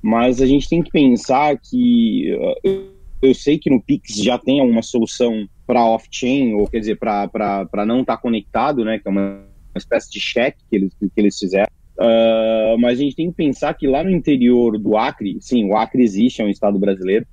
Mas 0.01 0.41
a 0.41 0.47
gente 0.47 0.69
tem 0.69 0.83
que 0.83 0.91
pensar 0.91 1.59
que 1.59 2.29
eu, 2.63 2.93
eu 3.21 3.35
sei 3.35 3.59
que 3.59 3.71
no 3.71 3.83
Pix 3.83 4.15
já 4.17 4.39
tem 4.39 4.61
alguma 4.61 4.83
solução 4.83 5.49
para 5.67 5.85
off-chain, 5.85 6.55
ou 6.55 6.69
quer 6.69 6.79
dizer, 6.79 6.97
para 6.97 7.85
não 7.87 8.01
estar 8.01 8.17
tá 8.17 8.23
conectado, 8.23 8.85
né? 8.85 8.99
Que 8.99 9.09
é 9.09 9.11
uma, 9.11 9.45
uma 9.75 9.79
espécie 9.79 10.11
de 10.11 10.21
cheque 10.21 10.63
que 10.71 10.77
eles, 10.77 10.95
que 10.95 11.11
eles 11.17 11.39
fizeram. 11.39 11.76
Uh, 11.99 12.79
mas 12.79 12.99
a 12.99 13.03
gente 13.03 13.17
tem 13.17 13.31
que 13.31 13.37
pensar 13.37 13.73
que 13.75 13.87
lá 13.87 14.05
no 14.05 14.11
interior 14.11 14.79
do 14.79 14.97
Acre, 14.97 15.39
sim, 15.41 15.65
o 15.71 15.77
Acre 15.77 16.03
existe, 16.03 16.43
é 16.43 16.45
um 16.45 16.51
estado 16.51 16.79
brasileiro. 16.79 17.27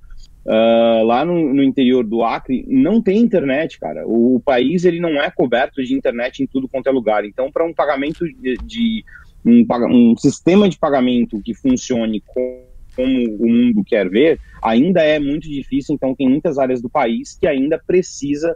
Uh, 0.46 1.04
lá 1.04 1.24
no, 1.24 1.54
no, 1.54 1.62
interior 1.62 2.04
do 2.04 2.22
Acre 2.22 2.66
não 2.68 3.00
tem 3.00 3.18
internet, 3.18 3.78
cara. 3.78 4.06
O, 4.06 4.36
o, 4.36 4.40
país 4.40 4.84
ele 4.84 5.00
não 5.00 5.20
é 5.20 5.30
coberto 5.30 5.82
de 5.82 5.94
internet 5.94 6.42
em 6.42 6.46
tudo 6.46 6.68
quanto 6.68 6.86
é 6.86 6.92
lugar. 6.92 7.24
Então, 7.24 7.50
para 7.50 7.64
um 7.64 7.72
pagamento 7.72 8.26
de, 8.26 8.56
de 8.62 9.04
um, 9.44 9.64
um, 9.90 10.16
sistema 10.16 10.68
de 10.68 10.78
pagamento 10.78 11.40
que 11.42 11.54
funcione 11.54 12.22
com, 12.26 12.64
como 12.94 13.36
o 13.38 13.48
mundo 13.48 13.82
quer 13.84 14.08
ver, 14.08 14.38
ainda 14.62 15.02
é 15.02 15.18
muito 15.18 15.48
difícil. 15.48 15.94
Então, 15.94 16.14
tem 16.14 16.28
muitas 16.28 16.58
áreas 16.58 16.80
do 16.80 16.90
país 16.90 17.38
que 17.38 17.46
ainda 17.46 17.78
precisa 17.78 18.54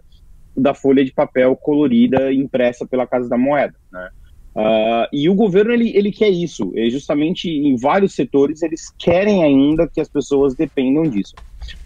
da 0.54 0.74
folha 0.74 1.04
de 1.04 1.12
papel 1.12 1.56
colorida 1.56 2.32
impressa 2.32 2.86
pela 2.86 3.06
Casa 3.06 3.28
da 3.28 3.38
Moeda, 3.38 3.74
né? 3.92 4.10
Uh, 4.58 5.06
e 5.12 5.28
o 5.28 5.36
governo 5.36 5.72
ele, 5.72 5.96
ele 5.96 6.10
quer 6.10 6.30
isso, 6.30 6.72
é 6.74 6.90
justamente 6.90 7.48
em 7.48 7.76
vários 7.76 8.12
setores 8.12 8.60
eles 8.60 8.92
querem 8.98 9.44
ainda 9.44 9.86
que 9.86 10.00
as 10.00 10.08
pessoas 10.08 10.56
dependam 10.56 11.04
disso. 11.04 11.36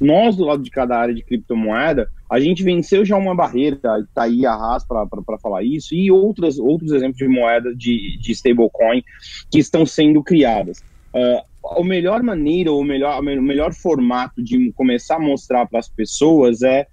Nós, 0.01 0.37
do 0.37 0.45
lado 0.45 0.63
de 0.63 0.71
cada 0.71 0.97
área 0.97 1.15
de 1.15 1.23
criptomoeda, 1.23 2.09
a 2.31 2.41
gente 2.41 2.63
venceu 2.63 3.05
já 3.05 3.15
uma 3.15 3.35
barreira, 3.35 3.77
está 3.77 4.23
aí 4.23 4.47
a 4.47 4.57
RAS 4.57 4.87
para 4.87 5.39
falar 5.39 5.63
isso, 5.63 5.95
e 5.95 6.11
outras, 6.11 6.59
outros 6.59 6.93
exemplos 6.93 7.19
de 7.19 7.29
moeda 7.29 7.75
de, 7.77 8.19
de 8.19 8.33
stablecoin 8.33 9.03
que 9.51 9.59
estão 9.59 9.85
sendo 9.85 10.23
criadas. 10.23 10.83
Uh, 11.15 11.79
a 11.79 11.85
melhor 11.85 12.23
maneira, 12.23 12.73
ou 12.73 12.83
melhor, 12.83 13.21
o 13.21 13.43
melhor 13.43 13.75
formato 13.75 14.43
de 14.43 14.73
começar 14.73 15.17
a 15.17 15.21
mostrar 15.21 15.67
para 15.67 15.79
as 15.79 15.91
pessoas 15.91 16.63
é 16.63 16.87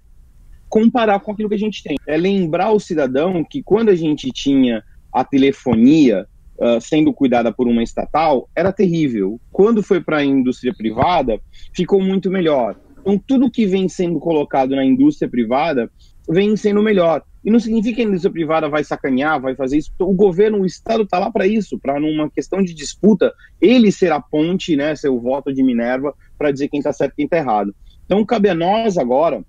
comparar 0.68 1.20
com 1.20 1.32
aquilo 1.32 1.48
que 1.48 1.54
a 1.54 1.58
gente 1.58 1.82
tem. 1.82 1.96
É 2.06 2.18
lembrar 2.18 2.70
o 2.70 2.78
cidadão 2.78 3.42
que 3.42 3.62
quando 3.62 3.88
a 3.88 3.94
gente 3.94 4.30
tinha 4.30 4.84
a 5.12 5.24
telefonia 5.24 6.26
uh, 6.58 6.80
sendo 6.80 7.12
cuidada 7.12 7.52
por 7.52 7.66
uma 7.66 7.82
estatal, 7.82 8.48
era 8.54 8.72
terrível. 8.72 9.40
Quando 9.50 9.82
foi 9.82 10.00
para 10.00 10.18
a 10.18 10.24
indústria 10.24 10.74
privada, 10.74 11.40
ficou 11.74 12.00
muito 12.00 12.30
melhor. 12.30 12.76
Então, 13.00 13.18
tudo 13.18 13.50
que 13.50 13.66
vem 13.66 13.88
sendo 13.88 14.18
colocado 14.18 14.76
na 14.76 14.84
indústria 14.84 15.28
privada 15.28 15.90
vem 16.28 16.54
sendo 16.56 16.82
melhor. 16.82 17.22
E 17.42 17.50
não 17.50 17.58
significa 17.58 17.96
que 17.96 18.02
a 18.02 18.04
indústria 18.04 18.30
privada 18.30 18.68
vai 18.68 18.84
sacanear, 18.84 19.40
vai 19.40 19.54
fazer 19.54 19.78
isso. 19.78 19.90
O 19.98 20.12
governo, 20.12 20.60
o 20.60 20.66
Estado 20.66 21.04
está 21.04 21.18
lá 21.18 21.30
para 21.30 21.46
isso, 21.46 21.78
para 21.78 21.98
numa 21.98 22.30
questão 22.30 22.62
de 22.62 22.74
disputa, 22.74 23.32
ele 23.60 23.90
ser 23.90 24.12
a 24.12 24.20
ponte, 24.20 24.76
né, 24.76 24.94
ser 24.94 25.08
o 25.08 25.18
voto 25.18 25.52
de 25.52 25.62
Minerva, 25.62 26.14
para 26.36 26.52
dizer 26.52 26.68
quem 26.68 26.78
está 26.78 26.92
certo 26.92 27.12
e 27.12 27.16
quem 27.16 27.24
está 27.24 27.38
errado. 27.38 27.74
Então, 28.04 28.24
cabe 28.26 28.50
a 28.50 28.54
nós 28.54 28.98
agora, 28.98 29.42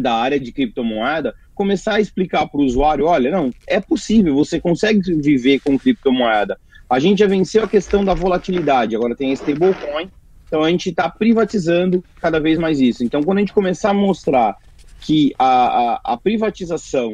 da 0.00 0.14
área 0.14 0.38
de 0.38 0.52
criptomoeda, 0.52 1.34
começar 1.56 1.94
a 1.94 2.00
explicar 2.00 2.46
para 2.46 2.60
o 2.60 2.64
usuário: 2.64 3.06
olha, 3.06 3.30
não, 3.30 3.50
é 3.66 3.80
possível, 3.80 4.36
você 4.36 4.60
consegue 4.60 5.00
viver 5.20 5.58
com 5.60 5.76
criptomoeda. 5.76 6.56
A 6.88 7.00
gente 7.00 7.18
já 7.18 7.26
venceu 7.26 7.64
a 7.64 7.68
questão 7.68 8.04
da 8.04 8.14
volatilidade, 8.14 8.94
agora 8.94 9.16
tem 9.16 9.30
a 9.30 9.34
stablecoin, 9.34 10.08
então 10.46 10.62
a 10.62 10.70
gente 10.70 10.90
está 10.90 11.08
privatizando 11.10 12.04
cada 12.20 12.38
vez 12.38 12.58
mais 12.58 12.80
isso. 12.80 13.02
Então, 13.02 13.22
quando 13.24 13.38
a 13.38 13.40
gente 13.40 13.52
começar 13.52 13.90
a 13.90 13.94
mostrar 13.94 14.56
que 15.00 15.34
a, 15.36 15.46
a, 15.46 16.00
a 16.04 16.16
privatização 16.16 17.10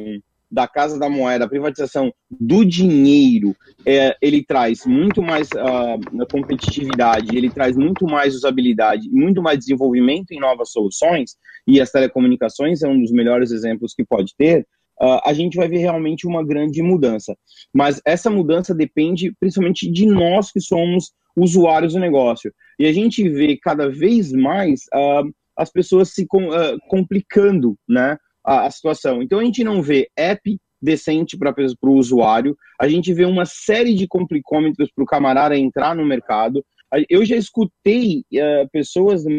da 0.53 0.69
Casa 0.69 0.99
da 0.99 1.09
Moeda, 1.09 1.47
a 1.47 1.49
privatização 1.49 2.13
do 2.31 2.63
dinheiro, 2.63 3.57
é, 3.87 4.15
ele 4.21 4.45
traz 4.45 4.85
muito 4.85 5.23
mais 5.23 5.49
uh, 5.49 6.27
competitividade, 6.31 7.35
ele 7.35 7.49
traz 7.49 7.75
muito 7.75 8.05
mais 8.05 8.35
usabilidade, 8.35 9.09
muito 9.11 9.41
mais 9.41 9.59
desenvolvimento 9.59 10.33
em 10.33 10.39
novas 10.39 10.71
soluções, 10.71 11.37
e 11.67 11.81
as 11.81 11.91
telecomunicações 11.91 12.83
é 12.83 12.89
um 12.89 13.01
dos 13.01 13.11
melhores 13.11 13.51
exemplos 13.51 13.95
que 13.95 14.05
pode 14.05 14.35
ter, 14.37 14.67
uh, 15.01 15.21
a 15.25 15.33
gente 15.33 15.57
vai 15.57 15.69
ver 15.69 15.79
realmente 15.79 16.27
uma 16.27 16.45
grande 16.45 16.83
mudança. 16.83 17.35
Mas 17.73 18.03
essa 18.05 18.29
mudança 18.29 18.75
depende 18.75 19.33
principalmente 19.41 19.91
de 19.91 20.05
nós 20.05 20.53
que 20.53 20.61
somos 20.61 21.13
usuários 21.35 21.95
do 21.95 21.99
negócio. 21.99 22.53
E 22.79 22.85
a 22.87 22.93
gente 22.93 23.27
vê 23.27 23.57
cada 23.57 23.89
vez 23.89 24.33
mais 24.33 24.83
uh, 24.95 25.33
as 25.57 25.71
pessoas 25.71 26.11
se 26.11 26.27
com, 26.27 26.49
complicando, 26.89 27.77
né? 27.89 28.19
A, 28.45 28.67
a 28.67 28.71
situação. 28.71 29.23
Então 29.23 29.39
a 29.39 29.45
gente 29.45 29.63
não 29.65 29.83
vê 29.83 30.09
app 30.17 30.59
decente 30.81 31.39
para 31.39 31.55
o 31.83 31.93
usuário, 31.93 32.57
a 32.81 32.89
gente 32.89 33.15
vê 33.15 33.25
uma 33.25 33.45
série 33.45 33.95
de 33.95 34.09
complicômetros 34.09 34.91
para 34.93 35.05
o 35.05 35.07
camarada 35.07 35.57
entrar 35.57 35.95
no 35.95 36.05
mercado. 36.05 36.65
Eu 37.09 37.25
já 37.25 37.37
escutei 37.37 38.25
uh, 38.35 38.69
pessoas 38.73 39.25
no 39.25 39.33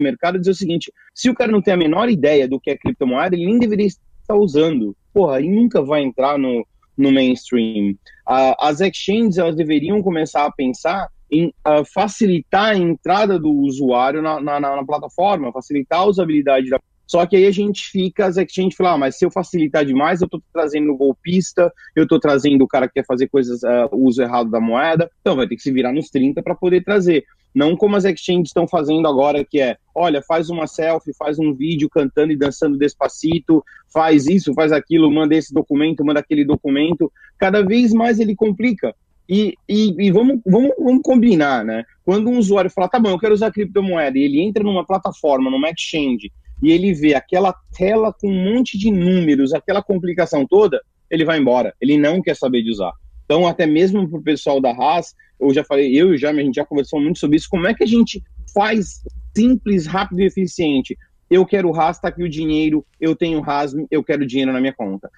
mercado 0.00 0.38
dizer 0.38 0.52
o 0.52 0.54
seguinte: 0.54 0.92
se 1.14 1.28
o 1.28 1.34
cara 1.34 1.52
não 1.52 1.60
tem 1.60 1.74
a 1.74 1.76
menor 1.76 2.08
ideia 2.08 2.48
do 2.48 2.58
que 2.58 2.70
é 2.70 2.78
criptomoeda, 2.78 3.36
ele 3.36 3.46
nem 3.46 3.58
deveria 3.58 3.86
estar 3.86 4.34
usando. 4.34 4.96
Porra, 5.12 5.38
ele 5.38 5.50
nunca 5.50 5.82
vai 5.82 6.02
entrar 6.02 6.38
no, 6.38 6.66
no 6.96 7.12
mainstream. 7.12 7.90
Uh, 8.26 8.54
as 8.58 8.80
exchanges 8.80 9.38
elas 9.38 9.54
deveriam 9.54 10.02
começar 10.02 10.44
a 10.44 10.52
pensar 10.52 11.08
em 11.30 11.48
uh, 11.48 11.84
facilitar 11.92 12.72
a 12.72 12.76
entrada 12.76 13.38
do 13.38 13.50
usuário 13.50 14.22
na, 14.22 14.40
na, 14.40 14.58
na, 14.58 14.84
plataforma, 14.84 15.52
facilitar 15.52 16.00
a 16.00 16.06
usabilidade 16.06 16.70
da 16.70 16.80
só 17.08 17.24
que 17.24 17.36
aí 17.36 17.46
a 17.46 17.50
gente 17.50 17.88
fica, 17.88 18.26
as 18.26 18.36
exchanges 18.36 18.76
falam, 18.76 18.92
ah, 18.92 18.98
mas 18.98 19.16
se 19.16 19.24
eu 19.24 19.30
facilitar 19.30 19.82
demais, 19.82 20.20
eu 20.20 20.26
estou 20.26 20.42
trazendo 20.52 20.94
golpista, 20.94 21.72
eu 21.96 22.02
estou 22.02 22.20
trazendo 22.20 22.62
o 22.62 22.68
cara 22.68 22.86
que 22.86 22.94
quer 22.94 23.06
fazer 23.06 23.28
coisas, 23.28 23.62
uh, 23.62 23.88
uso 23.92 24.20
errado 24.20 24.50
da 24.50 24.60
moeda, 24.60 25.10
então 25.22 25.34
vai 25.34 25.48
ter 25.48 25.56
que 25.56 25.62
se 25.62 25.72
virar 25.72 25.90
nos 25.90 26.10
30 26.10 26.42
para 26.42 26.54
poder 26.54 26.84
trazer. 26.84 27.24
Não 27.54 27.74
como 27.74 27.96
as 27.96 28.04
exchanges 28.04 28.50
estão 28.50 28.68
fazendo 28.68 29.08
agora, 29.08 29.42
que 29.42 29.58
é, 29.58 29.78
olha, 29.94 30.20
faz 30.20 30.50
uma 30.50 30.66
selfie, 30.66 31.16
faz 31.16 31.38
um 31.38 31.54
vídeo 31.54 31.88
cantando 31.88 32.30
e 32.30 32.36
dançando 32.36 32.76
despacito, 32.76 33.64
faz 33.90 34.26
isso, 34.26 34.52
faz 34.52 34.70
aquilo, 34.70 35.10
manda 35.10 35.34
esse 35.34 35.54
documento, 35.54 36.04
manda 36.04 36.20
aquele 36.20 36.44
documento. 36.44 37.10
Cada 37.38 37.62
vez 37.62 37.94
mais 37.94 38.20
ele 38.20 38.36
complica. 38.36 38.94
E, 39.26 39.54
e, 39.66 39.94
e, 39.98 40.10
vamos, 40.10 40.40
vamos, 40.44 40.72
vamos 40.78 41.02
combinar, 41.02 41.64
né? 41.64 41.84
Quando 42.04 42.28
um 42.28 42.38
usuário 42.38 42.70
fala, 42.70 42.88
tá 42.88 42.98
bom, 42.98 43.10
eu 43.10 43.18
quero 43.18 43.34
usar 43.34 43.50
criptomoeda, 43.50 44.18
e 44.18 44.22
ele 44.22 44.42
entra 44.42 44.62
numa 44.62 44.86
plataforma, 44.86 45.50
numa 45.50 45.70
exchange, 45.70 46.30
e 46.62 46.72
ele 46.72 46.92
vê 46.92 47.14
aquela 47.14 47.54
tela 47.76 48.12
com 48.12 48.28
um 48.28 48.54
monte 48.54 48.78
de 48.78 48.90
números, 48.90 49.52
aquela 49.52 49.82
complicação 49.82 50.46
toda, 50.46 50.80
ele 51.10 51.24
vai 51.24 51.38
embora. 51.38 51.74
Ele 51.80 51.96
não 51.96 52.20
quer 52.20 52.36
saber 52.36 52.62
de 52.62 52.70
usar. 52.70 52.92
Então, 53.24 53.46
até 53.46 53.66
mesmo 53.66 54.08
para 54.08 54.18
o 54.18 54.22
pessoal 54.22 54.60
da 54.60 54.70
Haas, 54.70 55.14
eu 55.38 55.52
já 55.52 55.62
falei, 55.62 55.94
eu 55.94 56.12
e 56.12 56.14
o 56.14 56.18
Jaime, 56.18 56.40
a 56.40 56.44
gente 56.44 56.56
já 56.56 56.64
conversou 56.64 57.00
muito 57.00 57.18
sobre 57.18 57.36
isso, 57.36 57.48
como 57.48 57.66
é 57.66 57.74
que 57.74 57.84
a 57.84 57.86
gente 57.86 58.22
faz 58.54 59.02
simples, 59.36 59.86
rápido 59.86 60.20
e 60.20 60.26
eficiente? 60.26 60.96
Eu 61.30 61.44
quero 61.44 61.74
Haas, 61.78 62.00
tá 62.00 62.08
aqui 62.08 62.22
o 62.22 62.28
dinheiro, 62.28 62.84
eu 63.00 63.14
tenho 63.14 63.42
Haas, 63.42 63.74
eu 63.90 64.02
quero 64.02 64.26
dinheiro 64.26 64.52
na 64.52 64.60
minha 64.60 64.72
conta. 64.72 65.10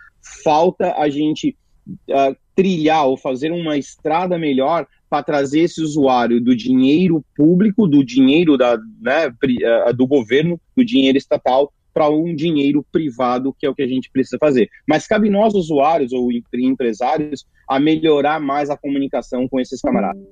Falta 0.44 0.94
a 0.97 1.09
gente 1.09 1.56
uh, 1.87 2.37
trilhar 2.61 3.07
ou 3.07 3.17
fazer 3.17 3.50
uma 3.50 3.79
estrada 3.79 4.38
melhor 4.38 4.87
para 5.09 5.23
trazer 5.23 5.61
esse 5.61 5.81
usuário 5.81 6.43
do 6.43 6.55
dinheiro 6.55 7.25
público, 7.35 7.88
do 7.88 8.05
dinheiro 8.05 8.59
da, 8.59 8.76
né, 9.00 9.33
eh, 9.62 9.93
do 9.95 10.07
governo, 10.07 10.61
do 10.76 10.85
dinheiro 10.85 11.17
estatal, 11.17 11.73
para 11.95 12.11
um 12.11 12.37
dinheiro 12.37 12.85
privado, 12.93 13.57
que 13.59 13.64
é 13.64 13.71
o 13.71 13.75
que 13.75 13.83
a 13.83 13.88
gente 13.88 14.11
precisa 14.11 14.37
fazer. 14.38 14.69
Mas 14.87 15.07
cabe 15.07 15.31
nós, 15.31 15.55
usuários 15.55 16.12
ou 16.12 16.29
empresários, 16.52 17.47
a 17.67 17.81
melhorar 17.81 18.38
mais 18.38 18.69
a 18.69 18.76
comunicação 18.76 19.49
com 19.49 19.59
esses 19.59 19.81
camaradas. 19.81 20.23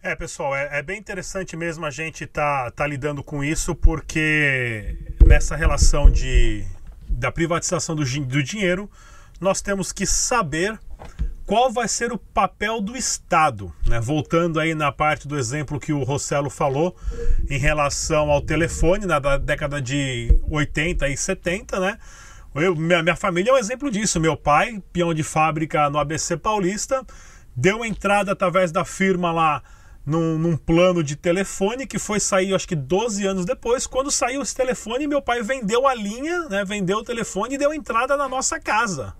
É, 0.00 0.14
pessoal, 0.14 0.54
é, 0.54 0.78
é 0.78 0.82
bem 0.84 1.00
interessante 1.00 1.56
mesmo 1.56 1.84
a 1.84 1.90
gente 1.90 2.28
tá, 2.28 2.70
tá 2.70 2.86
lidando 2.86 3.24
com 3.24 3.42
isso, 3.42 3.74
porque 3.74 4.96
nessa 5.26 5.56
relação 5.56 6.08
de, 6.08 6.64
da 7.08 7.32
privatização 7.32 7.96
do, 7.96 8.04
do 8.04 8.40
dinheiro, 8.40 8.88
nós 9.40 9.60
temos 9.60 9.92
que 9.92 10.06
saber 10.06 10.78
qual 11.48 11.72
vai 11.72 11.88
ser 11.88 12.12
o 12.12 12.18
papel 12.18 12.78
do 12.78 12.94
Estado, 12.94 13.72
né? 13.86 13.98
Voltando 13.98 14.60
aí 14.60 14.74
na 14.74 14.92
parte 14.92 15.26
do 15.26 15.38
exemplo 15.38 15.80
que 15.80 15.94
o 15.94 16.02
Rossello 16.02 16.50
falou 16.50 16.94
em 17.48 17.58
relação 17.58 18.30
ao 18.30 18.42
telefone 18.42 19.06
na 19.06 19.18
década 19.38 19.80
de 19.80 20.28
80 20.50 21.08
e 21.08 21.16
70, 21.16 21.80
né? 21.80 21.98
Eu, 22.54 22.76
minha, 22.76 23.02
minha 23.02 23.16
família 23.16 23.50
é 23.50 23.54
um 23.54 23.58
exemplo 23.58 23.90
disso. 23.90 24.20
Meu 24.20 24.36
pai, 24.36 24.82
peão 24.92 25.14
de 25.14 25.22
fábrica 25.22 25.88
no 25.88 25.98
ABC 25.98 26.36
Paulista, 26.36 27.02
deu 27.56 27.82
entrada 27.82 28.32
através 28.32 28.70
da 28.70 28.84
firma 28.84 29.32
lá 29.32 29.62
num, 30.04 30.38
num, 30.38 30.56
plano 30.56 31.02
de 31.02 31.16
telefone 31.16 31.86
que 31.86 31.98
foi 31.98 32.20
sair, 32.20 32.54
acho 32.54 32.68
que 32.68 32.76
12 32.76 33.26
anos 33.26 33.46
depois. 33.46 33.86
Quando 33.86 34.10
saiu 34.10 34.42
esse 34.42 34.54
telefone, 34.54 35.06
meu 35.06 35.22
pai 35.22 35.42
vendeu 35.42 35.86
a 35.86 35.94
linha, 35.94 36.48
né, 36.48 36.62
vendeu 36.64 36.98
o 36.98 37.04
telefone 37.04 37.54
e 37.54 37.58
deu 37.58 37.72
entrada 37.72 38.18
na 38.18 38.28
nossa 38.28 38.60
casa. 38.60 39.14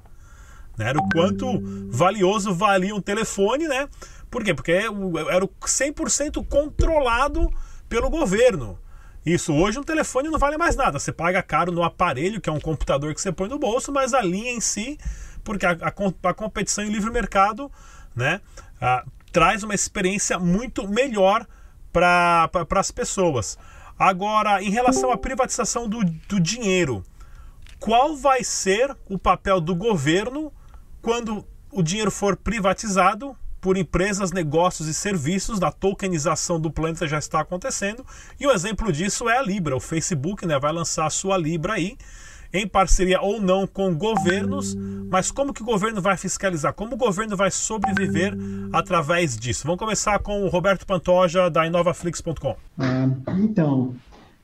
Né? 0.78 0.88
Era 0.88 0.99
o 0.99 1.08
quanto 1.11 1.61
valioso 1.90 2.54
valia 2.54 2.94
um 2.94 3.00
telefone, 3.00 3.66
né? 3.66 3.88
Por 4.30 4.44
quê? 4.44 4.54
Porque 4.54 4.73
era 4.73 5.47
100% 5.47 6.47
controlado 6.47 7.50
pelo 7.88 8.08
governo. 8.08 8.78
Isso, 9.26 9.52
hoje 9.52 9.78
um 9.78 9.82
telefone 9.82 10.28
não 10.28 10.38
vale 10.38 10.56
mais 10.56 10.76
nada. 10.76 10.99
Você 10.99 11.12
paga 11.12 11.42
caro 11.42 11.73
no 11.73 11.82
aparelho, 11.82 12.40
que 12.40 12.49
é 12.49 12.52
um 12.52 12.61
computador 12.61 13.12
que 13.14 13.20
você 13.20 13.32
põe 13.32 13.49
no 13.49 13.58
bolso, 13.58 13.92
mas 13.92 14.14
a 14.14 14.23
linha 14.23 14.52
em 14.52 14.61
si, 14.61 14.99
porque 15.42 15.66
a, 15.66 15.73
a, 15.73 16.28
a 16.30 16.35
competição 16.35 16.85
em 16.85 16.90
livre 16.90 17.11
mercado 17.11 17.70
né, 18.14 18.40
a, 18.80 19.04
traz 19.32 19.62
uma 19.62 19.75
experiência 19.75 20.38
muito 20.38 20.87
melhor 20.87 21.47
para 21.92 22.49
pra, 22.49 22.80
as 22.80 22.90
pessoas. 22.90 23.58
Agora, 23.99 24.62
em 24.62 24.70
relação 24.70 25.11
à 25.11 25.18
privatização 25.18 25.88
do, 25.88 26.04
do 26.04 26.38
dinheiro, 26.38 27.02
qual 27.80 28.16
vai 28.16 28.44
ser 28.44 28.97
o 29.08 29.18
papel 29.18 29.61
do 29.61 29.75
governo 29.75 30.52
quando 31.02 31.45
o 31.71 31.83
dinheiro 31.83 32.11
for 32.11 32.37
privatizado 32.37 33.37
por 33.61 33.76
empresas, 33.76 34.31
negócios 34.31 34.88
e 34.88 34.95
serviços, 34.95 35.59
da 35.59 35.73
tokenização 35.73 36.61
do 36.61 36.71
planeta 36.71 37.09
já 37.09 37.19
está 37.19 37.40
acontecendo. 37.40 38.05
E 38.38 38.47
o 38.47 38.52
exemplo 38.52 38.93
disso 38.93 39.28
é 39.28 39.37
a 39.38 39.43
Libra. 39.43 39.76
O 39.76 39.81
Facebook 39.81 40.47
né, 40.47 40.59
vai 40.59 40.73
lançar 40.73 41.07
a 41.07 41.11
sua 41.11 41.37
Libra 41.37 41.73
aí, 41.75 41.97
em 42.52 42.67
parceria 42.67 43.21
ou 43.21 43.40
não 43.40 43.67
com 43.67 43.95
governos, 43.95 44.75
mas 45.11 45.31
como 45.31 45.52
que 45.52 45.61
o 45.61 45.64
governo 45.67 46.00
vai 46.00 46.17
fiscalizar? 46.17 46.73
Como 46.73 46.95
o 46.95 46.97
governo 46.97 47.37
vai 47.37 47.50
sobreviver 47.50 48.35
através 48.73 49.37
disso? 49.37 49.64
Vamos 49.67 49.78
começar 49.78 50.19
com 50.21 50.45
o 50.45 50.49
Roberto 50.49 50.87
Pantoja, 50.87 51.50
da 51.50 51.67
inovaflix.com. 51.67 52.57
Ah, 52.78 53.09
então, 53.38 53.95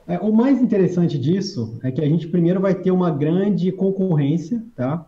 É, 0.07 0.19
o 0.19 0.31
mais 0.35 0.61
interessante 0.61 1.19
disso 1.19 1.79
é 1.83 1.91
que 1.91 2.03
a 2.03 2.05
gente 2.05 2.27
primeiro 2.29 2.61
vai 2.61 2.75
ter 2.75 2.91
uma 2.91 3.11
grande 3.11 3.73
concorrência, 3.73 4.63
tá? 4.77 5.07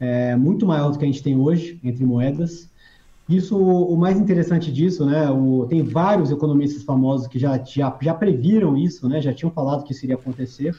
É, 0.00 0.36
muito 0.36 0.66
maior 0.66 0.90
do 0.90 0.98
que 0.98 1.04
a 1.04 1.08
gente 1.08 1.22
tem 1.22 1.36
hoje 1.36 1.80
entre 1.82 2.04
moedas. 2.04 2.70
Isso, 3.28 3.58
o 3.58 3.94
mais 3.96 4.18
interessante 4.18 4.72
disso, 4.72 5.04
né? 5.04 5.30
O, 5.30 5.66
tem 5.66 5.82
vários 5.82 6.30
economistas 6.30 6.82
famosos 6.82 7.26
que 7.26 7.38
já, 7.38 7.58
já, 7.62 7.94
já 8.00 8.14
previram 8.14 8.76
isso, 8.76 9.06
né? 9.08 9.20
Já 9.20 9.34
tinham 9.34 9.50
falado 9.50 9.84
que 9.84 9.92
isso 9.92 10.06
iria 10.06 10.14
acontecer. 10.14 10.74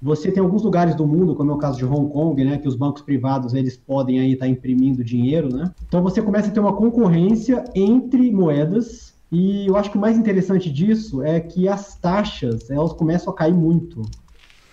Você 0.00 0.30
tem 0.30 0.42
alguns 0.42 0.62
lugares 0.62 0.94
do 0.94 1.06
mundo, 1.06 1.34
como 1.34 1.50
é 1.50 1.54
o 1.54 1.58
caso 1.58 1.78
de 1.78 1.84
Hong 1.84 2.12
Kong, 2.12 2.44
né, 2.44 2.58
que 2.58 2.68
os 2.68 2.76
bancos 2.76 3.00
privados 3.00 3.54
eles 3.54 3.74
podem 3.74 4.20
aí 4.20 4.34
estar 4.34 4.44
tá 4.44 4.50
imprimindo 4.50 5.02
dinheiro, 5.02 5.48
né? 5.48 5.72
Então 5.88 6.02
você 6.02 6.20
começa 6.20 6.48
a 6.48 6.50
ter 6.50 6.60
uma 6.60 6.76
concorrência 6.76 7.64
entre 7.74 8.30
moedas 8.30 9.14
e 9.32 9.66
eu 9.66 9.76
acho 9.76 9.90
que 9.90 9.96
o 9.96 10.00
mais 10.00 10.18
interessante 10.18 10.70
disso 10.70 11.22
é 11.22 11.40
que 11.40 11.66
as 11.68 11.96
taxas 11.96 12.70
elas 12.70 12.92
começam 12.92 13.32
a 13.32 13.36
cair 13.36 13.54
muito. 13.54 14.02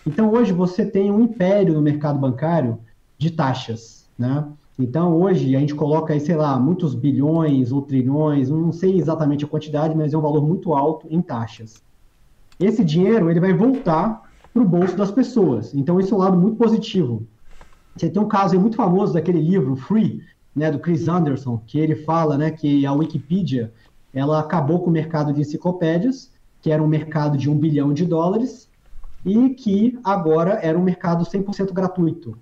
Então 0.05 0.29
hoje 0.31 0.51
você 0.51 0.85
tem 0.85 1.09
um 1.09 1.21
império 1.21 1.73
no 1.73 1.81
mercado 1.81 2.19
bancário 2.19 2.77
de 3.21 3.29
taxas, 3.29 4.07
né? 4.17 4.47
Então 4.79 5.15
hoje 5.21 5.55
a 5.55 5.59
gente 5.59 5.75
coloca 5.75 6.11
aí, 6.11 6.19
sei 6.19 6.35
lá, 6.35 6.59
muitos 6.59 6.95
bilhões 6.95 7.71
ou 7.71 7.83
trilhões, 7.83 8.49
não 8.49 8.71
sei 8.71 8.97
exatamente 8.97 9.45
a 9.45 9.47
quantidade, 9.47 9.95
mas 9.95 10.11
é 10.11 10.17
um 10.17 10.21
valor 10.21 10.43
muito 10.43 10.73
alto 10.73 11.05
em 11.07 11.21
taxas. 11.21 11.83
Esse 12.59 12.83
dinheiro 12.83 13.29
ele 13.29 13.39
vai 13.39 13.53
voltar 13.53 14.27
para 14.51 14.63
o 14.63 14.67
bolso 14.67 14.97
das 14.97 15.11
pessoas. 15.11 15.71
Então, 15.75 15.99
isso 15.99 16.15
é 16.15 16.17
um 16.17 16.19
lado 16.19 16.35
muito 16.35 16.57
positivo. 16.57 17.27
Você 17.95 18.09
tem 18.09 18.19
um 18.19 18.27
caso 18.27 18.59
muito 18.59 18.75
famoso 18.75 19.13
daquele 19.13 19.39
livro, 19.39 19.75
Free, 19.75 20.23
né, 20.55 20.71
do 20.71 20.79
Chris 20.79 21.07
Anderson, 21.07 21.61
que 21.67 21.77
ele 21.77 21.95
fala 21.95 22.37
né, 22.39 22.49
que 22.49 22.87
a 22.87 22.91
Wikipedia 22.91 23.71
ela 24.11 24.39
acabou 24.39 24.79
com 24.79 24.89
o 24.89 24.93
mercado 24.93 25.31
de 25.31 25.41
enciclopédias, 25.41 26.31
que 26.59 26.71
era 26.71 26.81
um 26.81 26.87
mercado 26.87 27.37
de 27.37 27.51
um 27.51 27.57
bilhão 27.57 27.93
de 27.93 28.03
dólares, 28.03 28.67
e 29.23 29.49
que 29.49 29.99
agora 30.03 30.53
era 30.63 30.77
um 30.77 30.83
mercado 30.83 31.23
100% 31.23 31.71
gratuito. 31.71 32.35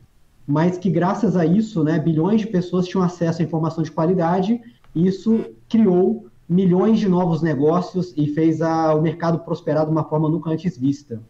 Mas 0.49 0.79
que, 0.79 0.89
graças 0.89 1.37
a 1.37 1.45
isso, 1.45 1.83
né, 1.83 1.99
bilhões 1.99 2.41
de 2.41 2.47
pessoas 2.47 2.87
tinham 2.87 3.03
acesso 3.03 3.39
à 3.39 3.45
informação 3.45 3.83
de 3.83 3.91
qualidade, 3.91 4.59
e 4.95 5.05
isso 5.05 5.45
criou 5.69 6.25
milhões 6.49 6.99
de 6.99 7.07
novos 7.07 7.43
negócios 7.43 8.15
e 8.17 8.25
fez 8.25 8.59
a, 8.59 8.95
o 8.95 9.01
mercado 9.03 9.37
prosperar 9.45 9.85
de 9.85 9.91
uma 9.91 10.03
forma 10.03 10.27
nunca 10.27 10.49
antes 10.49 10.75
vista. 10.75 11.21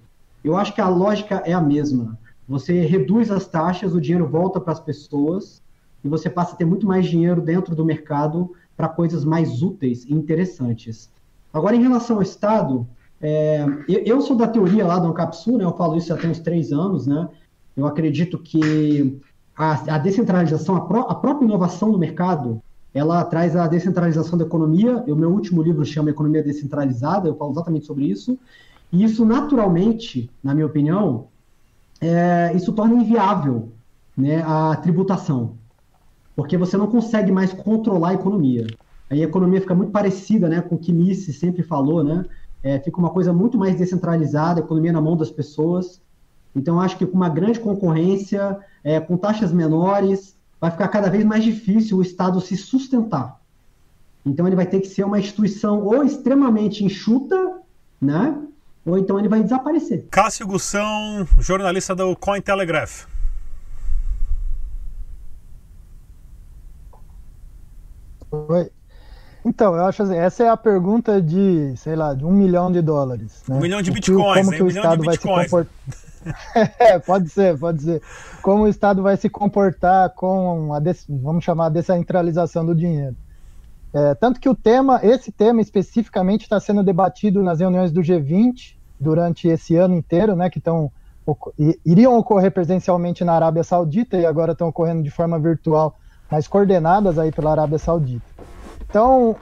Eu 0.41 0.55
acho 0.55 0.73
que 0.73 0.79
a 0.79 0.88
lógica 0.88 1.43
é 1.45 1.51
a 1.51 1.59
mesma. 1.59 2.17
Você 2.47 2.79
reduz 2.85 3.29
as 3.29 3.45
taxas, 3.45 3.93
o 3.93 3.99
dinheiro 3.99 4.25
volta 4.25 4.57
para 4.57 4.71
as 4.71 4.79
pessoas 4.79 5.61
e 6.01 6.07
você 6.07 6.29
passa 6.29 6.53
a 6.53 6.55
ter 6.55 6.63
muito 6.63 6.88
mais 6.88 7.05
dinheiro 7.05 7.41
dentro 7.41 7.75
do 7.75 7.83
mercado 7.83 8.53
para 8.77 8.88
coisas 8.88 9.25
mais 9.25 9.61
úteis 9.61 10.05
e 10.05 10.13
interessantes. 10.13 11.11
Agora, 11.53 11.75
em 11.75 11.81
relação 11.81 12.15
ao 12.15 12.21
Estado, 12.21 12.88
é, 13.19 13.65
eu, 13.85 14.21
sou 14.21 14.38
da 14.38 14.47
teoria 14.47 14.88
lá 14.88 14.97
do 14.97 15.09
Ancapsu, 15.09 15.57
né, 15.57 15.65
eu 15.65 15.75
falo 15.75 15.97
isso 15.97 16.07
já 16.07 16.15
tem 16.15 16.29
uns 16.29 16.39
três 16.39 16.71
anos, 16.71 17.05
né, 17.05 17.27
eu 17.79 17.88
acredito 17.88 18.38
que 18.38 19.19
a, 19.55 19.95
a 19.95 19.98
descentralização, 19.98 20.75
a, 20.75 20.81
pró, 20.81 21.01
a, 21.01 21.15
própria 21.15 21.45
inovação 21.45 21.91
do 21.91 21.98
mercado, 21.98 22.62
ela 22.93 23.24
traz 23.24 23.55
a 23.55 23.67
descentralização 23.67 24.38
da 24.38 24.45
economia, 24.45 25.03
o 25.07 25.15
meu 25.15 25.29
último 25.29 25.62
livro 25.62 25.86
chama 25.86 26.09
Economia 26.09 26.43
Descentralizada, 26.43 27.27
eu 27.27 27.36
falo 27.36 27.51
exatamente 27.51 27.86
sobre 27.86 28.05
isso, 28.05 28.38
e 28.91 29.03
isso, 29.03 29.25
naturalmente, 29.25 30.29
na 30.43 30.53
minha 30.53 30.65
opinião, 30.65 31.27
é, 32.01 32.51
isso 32.55 32.74
torna 32.74 32.95
inviável 32.95 33.69
né, 34.17 34.41
a 34.45 34.75
tributação, 34.77 35.55
porque 36.36 36.57
você 36.57 36.77
não 36.77 36.88
consegue 36.88 37.31
mais 37.31 37.53
controlar 37.53 38.09
a 38.09 38.13
economia. 38.13 38.65
Aí 39.09 39.21
a 39.21 39.25
economia 39.25 39.62
fica 39.62 39.75
muito 39.75 39.91
parecida 39.91 40.48
né, 40.48 40.62
com 40.62 40.75
o 40.75 40.77
que 40.77 40.93
Mises 40.93 41.38
sempre 41.38 41.63
falou, 41.63 42.03
né? 42.03 42.25
É, 42.62 42.77
fica 42.79 42.98
uma 43.00 43.09
coisa 43.09 43.31
muito 43.31 43.57
mais 43.57 43.77
descentralizada, 43.77 44.59
economia 44.59 44.91
na 44.91 45.01
mão 45.01 45.15
das 45.15 45.31
pessoas. 45.31 46.01
Então, 46.56 46.79
acho 46.79 46.98
que 46.98 47.06
com 47.06 47.15
uma 47.15 47.29
grande 47.29 47.60
concorrência, 47.60 48.58
é, 48.84 49.00
com 49.00 49.18
taxas 49.18 49.51
menores, 49.51 50.36
vai 50.60 50.72
ficar 50.72 50.88
cada 50.88 51.10
vez 51.10 51.24
mais 51.24 51.44
difícil 51.44 51.98
o 51.98 52.01
Estado 52.01 52.41
se 52.41 52.58
sustentar. 52.58 53.40
Então, 54.25 54.48
ele 54.48 54.55
vai 54.55 54.66
ter 54.66 54.81
que 54.81 54.88
ser 54.88 55.03
uma 55.03 55.20
instituição 55.20 55.81
ou 55.83 56.03
extremamente 56.03 56.83
enxuta, 56.83 57.59
né? 58.01 58.35
ou 58.85 58.98
então 58.98 59.20
ele 59.20 59.27
vai 59.27 59.42
desaparecer. 59.42 60.05
Cássio 60.09 60.48
Gussão, 60.48 61.27
jornalista 61.40 61.96
do 61.96 62.16
Cointelegraph. 62.16 63.05
Oi. 68.31 68.70
Então, 69.44 69.74
eu 69.75 69.85
acho 69.85 70.03
assim, 70.03 70.16
essa 70.16 70.44
é 70.44 70.50
a 70.50 70.57
pergunta 70.57 71.22
de, 71.22 71.74
sei 71.77 71.96
lá, 71.96 72.14
de 72.14 72.25
um 72.25 72.31
milhão 72.31 72.72
de 72.72 72.81
dólares. 72.81 73.42
Né? 73.48 73.55
Um 73.55 73.59
milhão 73.59 73.81
de 73.81 73.90
bitcoins, 73.90 74.46
como 74.46 74.51
que 74.51 74.62
o 74.62 74.66
um 74.66 74.70
Estado 74.70 75.03
vai 75.03 75.16
se 75.16 75.22
comportar? 75.22 75.68
é, 76.79 77.00
pode 77.00 77.29
ser, 77.29 77.58
pode 77.58 77.82
ser. 77.82 78.01
Como 78.42 78.64
o 78.64 78.68
Estado 78.68 79.01
vai 79.01 79.18
se 79.18 79.29
comportar 79.29 80.10
com 80.12 80.74
a, 80.74 80.79
vamos 81.08 81.44
chamar, 81.44 81.68
a 81.68 81.70
descentralização 81.70 82.66
do 82.66 82.75
dinheiro. 82.75 83.16
É, 83.94 84.14
tanto 84.16 84.40
que 84.40 84.50
o 84.50 84.55
tema, 84.55 85.00
esse 85.03 85.32
tema 85.32 85.62
especificamente 85.62 86.44
está 86.44 86.60
sendo 86.60 86.84
debatido 86.84 87.42
nas 87.42 87.60
reuniões 87.60 87.92
do 87.92 88.01
G20 88.01 88.75
durante 89.00 89.48
esse 89.48 89.75
ano 89.75 89.96
inteiro, 89.96 90.36
né, 90.36 90.50
que 90.50 90.60
estão 90.60 90.92
iriam 91.86 92.18
ocorrer 92.18 92.51
presencialmente 92.51 93.24
na 93.24 93.34
Arábia 93.34 93.64
Saudita 93.64 94.18
e 94.18 94.25
agora 94.25 94.53
estão 94.53 94.70
ocorrendo 94.70 95.03
de 95.03 95.12
forma 95.12 95.38
virtual, 95.38 95.96
mas 96.29 96.48
coordenadas 96.48 97.20
aí 97.20 97.32
pela 97.32 97.51
Arábia 97.51 97.77
Saudita. 97.77 98.25
Então, 98.90 99.36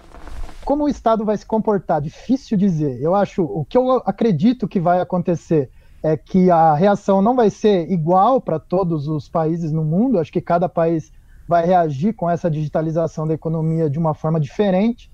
como 0.65 0.83
o 0.83 0.89
Estado 0.89 1.23
vai 1.23 1.37
se 1.37 1.45
comportar? 1.45 2.01
Difícil 2.01 2.57
dizer. 2.57 3.01
Eu 3.01 3.15
acho, 3.15 3.41
o 3.41 3.63
que 3.63 3.77
eu 3.77 4.01
acredito 4.05 4.67
que 4.67 4.81
vai 4.81 4.99
acontecer 4.99 5.69
é 6.07 6.15
que 6.15 6.49
a 6.49 6.73
reação 6.73 7.21
não 7.21 7.35
vai 7.35 7.49
ser 7.49 7.91
igual 7.91 8.39
para 8.39 8.57
todos 8.57 9.09
os 9.09 9.27
países 9.27 9.73
no 9.73 9.83
mundo. 9.83 10.17
Acho 10.17 10.31
que 10.31 10.39
cada 10.39 10.69
país 10.69 11.11
vai 11.45 11.65
reagir 11.65 12.13
com 12.13 12.29
essa 12.29 12.49
digitalização 12.49 13.27
da 13.27 13.33
economia 13.33 13.89
de 13.89 13.99
uma 13.99 14.13
forma 14.13 14.39
diferente. 14.39 15.11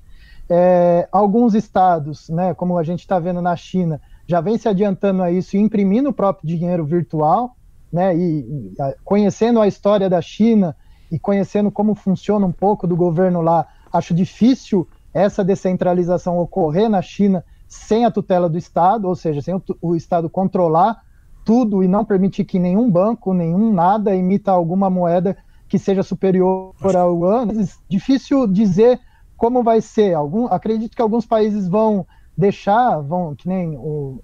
É, 0.47 1.07
alguns 1.11 1.55
estados, 1.55 2.29
né, 2.29 2.53
como 2.53 2.77
a 2.77 2.83
gente 2.83 2.99
está 2.99 3.17
vendo 3.17 3.41
na 3.41 3.55
China, 3.55 3.99
já 4.27 4.39
vem 4.39 4.55
se 4.57 4.69
adiantando 4.69 5.23
a 5.23 5.31
isso 5.31 5.57
e 5.57 5.59
imprimindo 5.59 6.09
o 6.09 6.13
próprio 6.13 6.47
dinheiro 6.47 6.85
virtual, 6.85 7.55
né, 7.91 8.15
e, 8.15 8.39
e 8.41 8.73
conhecendo 9.03 9.59
a 9.59 9.67
história 9.67 10.07
da 10.07 10.21
China 10.21 10.75
e 11.11 11.17
conhecendo 11.17 11.71
como 11.71 11.95
funciona 11.95 12.45
um 12.45 12.51
pouco 12.51 12.85
do 12.85 12.95
governo 12.95 13.41
lá, 13.41 13.67
acho 13.91 14.13
difícil 14.13 14.87
essa 15.11 15.43
descentralização 15.43 16.37
ocorrer 16.37 16.87
na 16.87 17.01
China 17.01 17.43
sem 17.73 18.05
a 18.05 18.11
tutela 18.11 18.47
do 18.47 18.57
Estado, 18.57 19.07
ou 19.07 19.15
seja, 19.15 19.41
sem 19.41 19.55
o, 19.55 19.61
o 19.81 19.95
Estado 19.95 20.29
controlar 20.29 21.01
tudo 21.43 21.83
e 21.83 21.87
não 21.87 22.05
permitir 22.05 22.45
que 22.45 22.59
nenhum 22.59 22.89
banco, 22.89 23.33
nenhum 23.33 23.73
nada 23.73 24.15
emita 24.15 24.51
alguma 24.51 24.89
moeda 24.89 25.35
que 25.67 25.77
seja 25.77 26.03
superior 26.03 26.73
ao 26.95 27.15
yuan. 27.15 27.47
Difícil 27.89 28.47
dizer 28.47 28.99
como 29.35 29.63
vai 29.63 29.81
ser. 29.81 30.13
Algum, 30.13 30.45
acredito 30.45 30.95
que 30.95 31.01
alguns 31.01 31.25
países 31.25 31.67
vão 31.67 32.05
deixar, 32.37 33.01
vão, 33.01 33.35
que 33.35 33.47
nem 33.47 33.75
o 33.75 34.21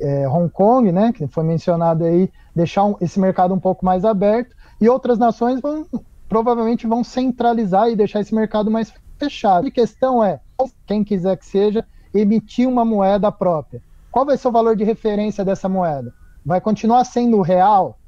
é, 0.00 0.28
Hong 0.28 0.50
Kong, 0.50 0.90
né, 0.90 1.12
que 1.12 1.26
foi 1.28 1.44
mencionado 1.44 2.04
aí, 2.04 2.30
deixar 2.54 2.84
um, 2.84 2.96
esse 3.00 3.20
mercado 3.20 3.54
um 3.54 3.60
pouco 3.60 3.84
mais 3.84 4.04
aberto, 4.04 4.56
e 4.80 4.88
outras 4.88 5.18
nações 5.18 5.60
vão 5.60 5.86
provavelmente 6.28 6.86
vão 6.86 7.02
centralizar 7.02 7.88
e 7.88 7.96
deixar 7.96 8.20
esse 8.20 8.34
mercado 8.34 8.70
mais 8.70 8.92
fechado. 9.16 9.66
A 9.66 9.70
questão 9.70 10.22
é, 10.22 10.40
quem 10.86 11.02
quiser 11.02 11.36
que 11.38 11.46
seja, 11.46 11.86
emitir 12.14 12.68
uma 12.68 12.84
moeda 12.84 13.30
própria. 13.30 13.82
Qual 14.10 14.24
vai 14.24 14.36
ser 14.36 14.48
o 14.48 14.52
valor 14.52 14.76
de 14.76 14.84
referência 14.84 15.44
dessa 15.44 15.68
moeda? 15.68 16.12
Vai 16.44 16.60
continuar 16.60 17.04
sendo 17.04 17.40
real? 17.40 17.98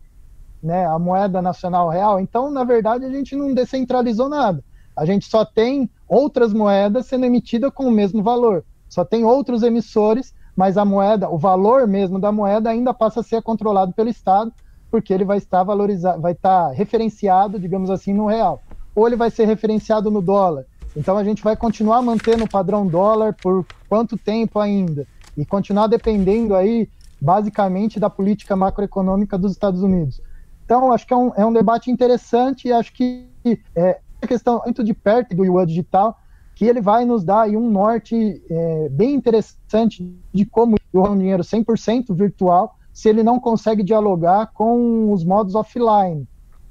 né, 0.62 0.86
a 0.86 0.98
moeda 0.98 1.40
nacional 1.40 1.88
real. 1.88 2.20
Então, 2.20 2.50
na 2.50 2.64
verdade, 2.64 3.04
a 3.04 3.10
gente 3.10 3.34
não 3.34 3.54
descentralizou 3.54 4.28
nada. 4.28 4.62
A 4.96 5.04
gente 5.04 5.26
só 5.26 5.44
tem 5.44 5.88
outras 6.08 6.52
moedas 6.52 7.06
sendo 7.06 7.24
emitidas 7.24 7.72
com 7.72 7.86
o 7.86 7.90
mesmo 7.90 8.22
valor. 8.22 8.64
Só 8.88 9.04
tem 9.04 9.24
outros 9.24 9.62
emissores, 9.62 10.34
mas 10.54 10.76
a 10.76 10.84
moeda, 10.84 11.30
o 11.30 11.38
valor 11.38 11.86
mesmo 11.86 12.18
da 12.18 12.30
moeda 12.30 12.70
ainda 12.70 12.92
passa 12.92 13.20
a 13.20 13.22
ser 13.22 13.42
controlado 13.42 13.92
pelo 13.92 14.10
Estado, 14.10 14.52
porque 14.90 15.14
ele 15.14 15.24
vai 15.24 15.38
estar 15.38 15.62
valorizado, 15.62 16.20
vai 16.20 16.32
estar 16.32 16.70
referenciado, 16.70 17.58
digamos 17.58 17.88
assim, 17.88 18.12
no 18.12 18.26
real. 18.26 18.60
Ou 18.94 19.06
ele 19.06 19.16
vai 19.16 19.30
ser 19.30 19.46
referenciado 19.46 20.10
no 20.10 20.20
dólar. 20.20 20.66
Então 20.96 21.16
a 21.16 21.24
gente 21.24 21.42
vai 21.42 21.56
continuar 21.56 22.02
mantendo 22.02 22.44
o 22.44 22.48
padrão 22.48 22.86
dólar 22.86 23.34
por 23.40 23.64
quanto 23.88 24.18
tempo 24.18 24.58
ainda? 24.58 25.06
E 25.36 25.44
continuar 25.44 25.86
dependendo 25.86 26.54
aí, 26.54 26.88
basicamente, 27.20 28.00
da 28.00 28.10
política 28.10 28.56
macroeconômica 28.56 29.38
dos 29.38 29.52
Estados 29.52 29.82
Unidos. 29.82 30.20
Então, 30.64 30.92
acho 30.92 31.06
que 31.06 31.12
é 31.12 31.16
um, 31.16 31.32
é 31.36 31.44
um 31.44 31.52
debate 31.52 31.90
interessante 31.90 32.68
e 32.68 32.72
acho 32.72 32.92
que 32.92 33.26
é 33.74 33.98
a 34.22 34.26
questão 34.26 34.60
muito 34.64 34.84
de 34.84 34.92
perto 34.92 35.34
do 35.34 35.44
Yuan 35.44 35.66
Digital, 35.66 36.18
que 36.54 36.64
ele 36.64 36.80
vai 36.80 37.04
nos 37.04 37.24
dar 37.24 37.42
aí 37.42 37.56
um 37.56 37.70
norte 37.70 38.42
é, 38.50 38.88
bem 38.90 39.14
interessante 39.14 40.14
de 40.32 40.44
como 40.44 40.76
o 40.92 41.08
um 41.08 41.18
dinheiro 41.18 41.42
100% 41.42 42.14
virtual 42.14 42.76
se 42.92 43.08
ele 43.08 43.22
não 43.22 43.40
consegue 43.40 43.82
dialogar 43.82 44.48
com 44.52 45.12
os 45.12 45.24
modos 45.24 45.54
offline. 45.54 46.28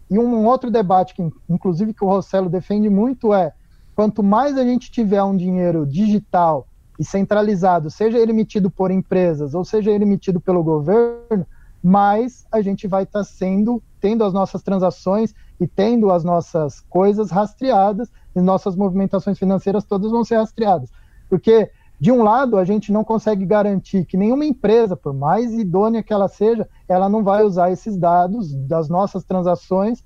E 0.10 0.19
um 0.19 0.45
outro 0.45 0.69
debate 0.69 1.13
que, 1.13 1.27
inclusive, 1.49 1.93
que 1.93 2.03
o 2.03 2.08
Rossello 2.08 2.49
defende 2.49 2.89
muito 2.89 3.34
é 3.34 3.53
quanto 4.00 4.24
mais 4.24 4.58
a 4.58 4.64
gente 4.64 4.90
tiver 4.90 5.22
um 5.22 5.36
dinheiro 5.36 5.86
digital 5.86 6.66
e 6.98 7.04
centralizado, 7.04 7.92
seja 7.92 8.18
ele 8.18 8.32
emitido 8.32 8.72
por 8.72 8.92
empresas 8.92 9.54
ou 9.54 9.66
seja 9.66 9.92
ele 9.92 10.06
emitido 10.06 10.40
pelo 10.40 10.64
governo, 10.64 11.46
mais 11.84 12.46
a 12.50 12.62
gente 12.62 12.88
vai 12.88 13.04
estar 13.04 13.20
tá 13.20 13.26
sendo, 13.26 13.84
tendo 14.00 14.24
as 14.24 14.32
nossas 14.32 14.64
transações 14.64 15.34
e 15.60 15.68
tendo 15.68 16.12
as 16.12 16.24
nossas 16.24 16.80
coisas 16.80 17.30
rastreadas, 17.30 18.10
e 18.34 18.40
nossas 18.40 18.74
movimentações 18.74 19.38
financeiras 19.38 19.84
todas 19.84 20.12
vão 20.12 20.24
ser 20.24 20.38
rastreadas. 20.38 20.90
Porque, 21.28 21.70
de 22.00 22.10
um 22.10 22.24
lado, 22.24 22.58
a 22.58 22.64
gente 22.64 22.94
não 22.94 23.04
consegue 23.04 23.46
garantir 23.46 24.06
que 24.06 24.16
nenhuma 24.16 24.46
empresa, 24.46 24.96
por 24.96 25.14
mais 25.14 25.52
idônea 25.52 26.02
que 26.02 26.14
ela 26.14 26.30
seja, 26.30 26.66
ela 26.88 27.10
não 27.10 27.22
vai 27.22 27.44
usar 27.44 27.70
esses 27.70 27.98
dados 27.98 28.56
das 28.66 28.88
nossas 28.88 29.26
transações 29.26 30.02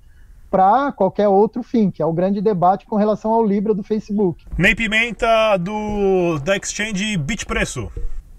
para 0.54 0.92
qualquer 0.92 1.26
outro 1.26 1.64
fim, 1.64 1.90
que 1.90 2.00
é 2.00 2.06
o 2.06 2.12
grande 2.12 2.40
debate 2.40 2.86
com 2.86 2.94
relação 2.94 3.32
ao 3.32 3.44
Libra 3.44 3.74
do 3.74 3.82
Facebook. 3.82 4.44
Ney 4.56 4.72
Pimenta, 4.72 5.56
do, 5.56 6.38
da 6.44 6.56
Exchange 6.56 7.16
Bitpreço. 7.16 7.90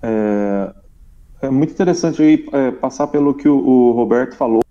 É, 0.02 0.74
é 1.42 1.50
muito 1.50 1.74
interessante 1.74 2.22
aí, 2.22 2.46
é, 2.54 2.72
passar 2.72 3.08
pelo 3.08 3.34
que 3.34 3.50
o, 3.50 3.58
o 3.58 3.92
Roberto 3.92 4.34
falou 4.38 4.62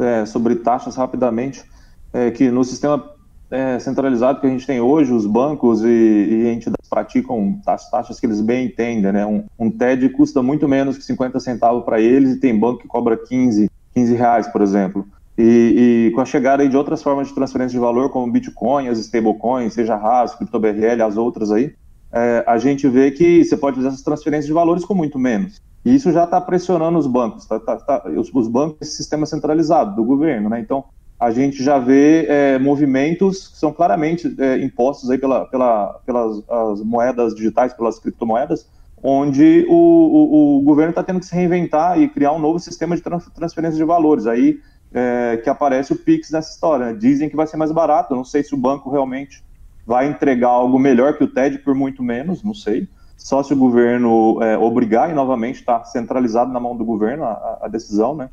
é, 0.00 0.24
sobre 0.24 0.56
taxas 0.56 0.96
rapidamente, 0.96 1.62
é, 2.10 2.30
que 2.30 2.50
no 2.50 2.64
sistema 2.64 3.12
é, 3.50 3.78
centralizado 3.78 4.40
que 4.40 4.46
a 4.46 4.50
gente 4.50 4.66
tem 4.66 4.80
hoje, 4.80 5.12
os 5.12 5.26
bancos 5.26 5.84
e, 5.84 5.86
e 5.86 6.48
entidades 6.48 6.88
praticam 6.88 7.60
as 7.66 7.90
taxas 7.90 8.18
que 8.18 8.24
eles 8.24 8.40
bem 8.40 8.68
entendem, 8.68 9.12
né? 9.12 9.26
Um, 9.26 9.44
um 9.58 9.70
TED 9.70 10.08
custa 10.08 10.42
muito 10.42 10.66
menos 10.66 10.96
que 10.96 11.04
50 11.04 11.38
centavos 11.38 11.84
para 11.84 12.00
eles 12.00 12.36
e 12.36 12.40
tem 12.40 12.58
banco 12.58 12.80
que 12.80 12.88
cobra 12.88 13.14
15, 13.14 13.70
15 13.92 14.14
reais, 14.14 14.48
por 14.48 14.62
exemplo. 14.62 15.06
E, 15.36 16.06
e, 16.08 16.10
com 16.12 16.20
a 16.20 16.24
chegada 16.24 16.66
de 16.68 16.76
outras 16.76 17.02
formas 17.02 17.28
de 17.28 17.34
transferência 17.34 17.72
de 17.72 17.78
valor, 17.78 18.08
como 18.10 18.30
Bitcoin, 18.30 18.88
as 18.88 18.98
stablecoins, 18.98 19.74
seja 19.74 19.96
RAS, 19.96 20.34
CryptoBRL, 20.36 21.02
as 21.02 21.16
outras 21.16 21.50
aí, 21.50 21.74
é, 22.12 22.44
a 22.46 22.56
gente 22.58 22.88
vê 22.88 23.10
que 23.10 23.44
você 23.44 23.56
pode 23.56 23.76
fazer 23.76 23.88
essas 23.88 24.02
transferências 24.02 24.46
de 24.46 24.52
valores 24.52 24.84
com 24.84 24.94
muito 24.94 25.18
menos. 25.18 25.60
E 25.84 25.94
isso 25.94 26.12
já 26.12 26.24
está 26.24 26.40
pressionando 26.40 26.96
os 26.96 27.06
bancos, 27.06 27.44
tá, 27.46 27.58
tá, 27.58 27.76
tá, 27.76 28.08
os, 28.08 28.32
os, 28.32 28.48
bancos, 28.48 28.78
esse 28.80 28.96
sistema 28.96 29.26
centralizado 29.26 29.96
do 29.96 30.04
governo, 30.04 30.48
né? 30.48 30.60
Então, 30.60 30.84
a 31.18 31.32
gente 31.32 31.62
já 31.62 31.78
vê 31.78 32.26
é, 32.26 32.58
movimentos 32.58 33.48
que 33.48 33.58
são 33.58 33.72
claramente 33.72 34.32
é, 34.38 34.58
impostos 34.64 35.10
aí 35.10 35.18
pela, 35.18 35.44
pela, 35.46 36.00
pelas 36.06 36.42
as 36.48 36.80
moedas 36.82 37.34
digitais, 37.34 37.74
pelas 37.74 37.98
criptomoedas, 37.98 38.66
onde 39.02 39.66
o, 39.68 39.74
o, 39.74 40.58
o 40.58 40.62
governo 40.62 40.90
está 40.90 41.02
tendo 41.02 41.20
que 41.20 41.26
se 41.26 41.34
reinventar 41.34 42.00
e 42.00 42.08
criar 42.08 42.32
um 42.32 42.38
novo 42.38 42.58
sistema 42.58 42.96
de 42.96 43.02
transferência 43.02 43.76
de 43.76 43.84
valores. 43.84 44.26
Aí 44.26 44.58
é, 44.94 45.38
que 45.38 45.50
aparece 45.50 45.92
o 45.92 45.96
Pix 45.96 46.30
nessa 46.30 46.52
história. 46.52 46.94
Dizem 46.94 47.28
que 47.28 47.34
vai 47.34 47.48
ser 47.48 47.56
mais 47.56 47.72
barato, 47.72 48.14
não 48.14 48.24
sei 48.24 48.44
se 48.44 48.54
o 48.54 48.56
banco 48.56 48.88
realmente 48.88 49.42
vai 49.84 50.06
entregar 50.06 50.48
algo 50.48 50.78
melhor 50.78 51.18
que 51.18 51.24
o 51.24 51.28
TED 51.28 51.58
por 51.58 51.74
muito 51.74 52.02
menos, 52.02 52.42
não 52.44 52.54
sei. 52.54 52.88
Só 53.16 53.42
se 53.42 53.52
o 53.52 53.56
governo 53.56 54.42
é, 54.42 54.56
obrigar, 54.56 55.10
e 55.10 55.14
novamente 55.14 55.56
está 55.56 55.82
centralizado 55.84 56.52
na 56.52 56.60
mão 56.60 56.76
do 56.76 56.84
governo 56.84 57.24
a, 57.24 57.58
a, 57.62 57.68
decisão, 57.68 58.14
né? 58.14 58.30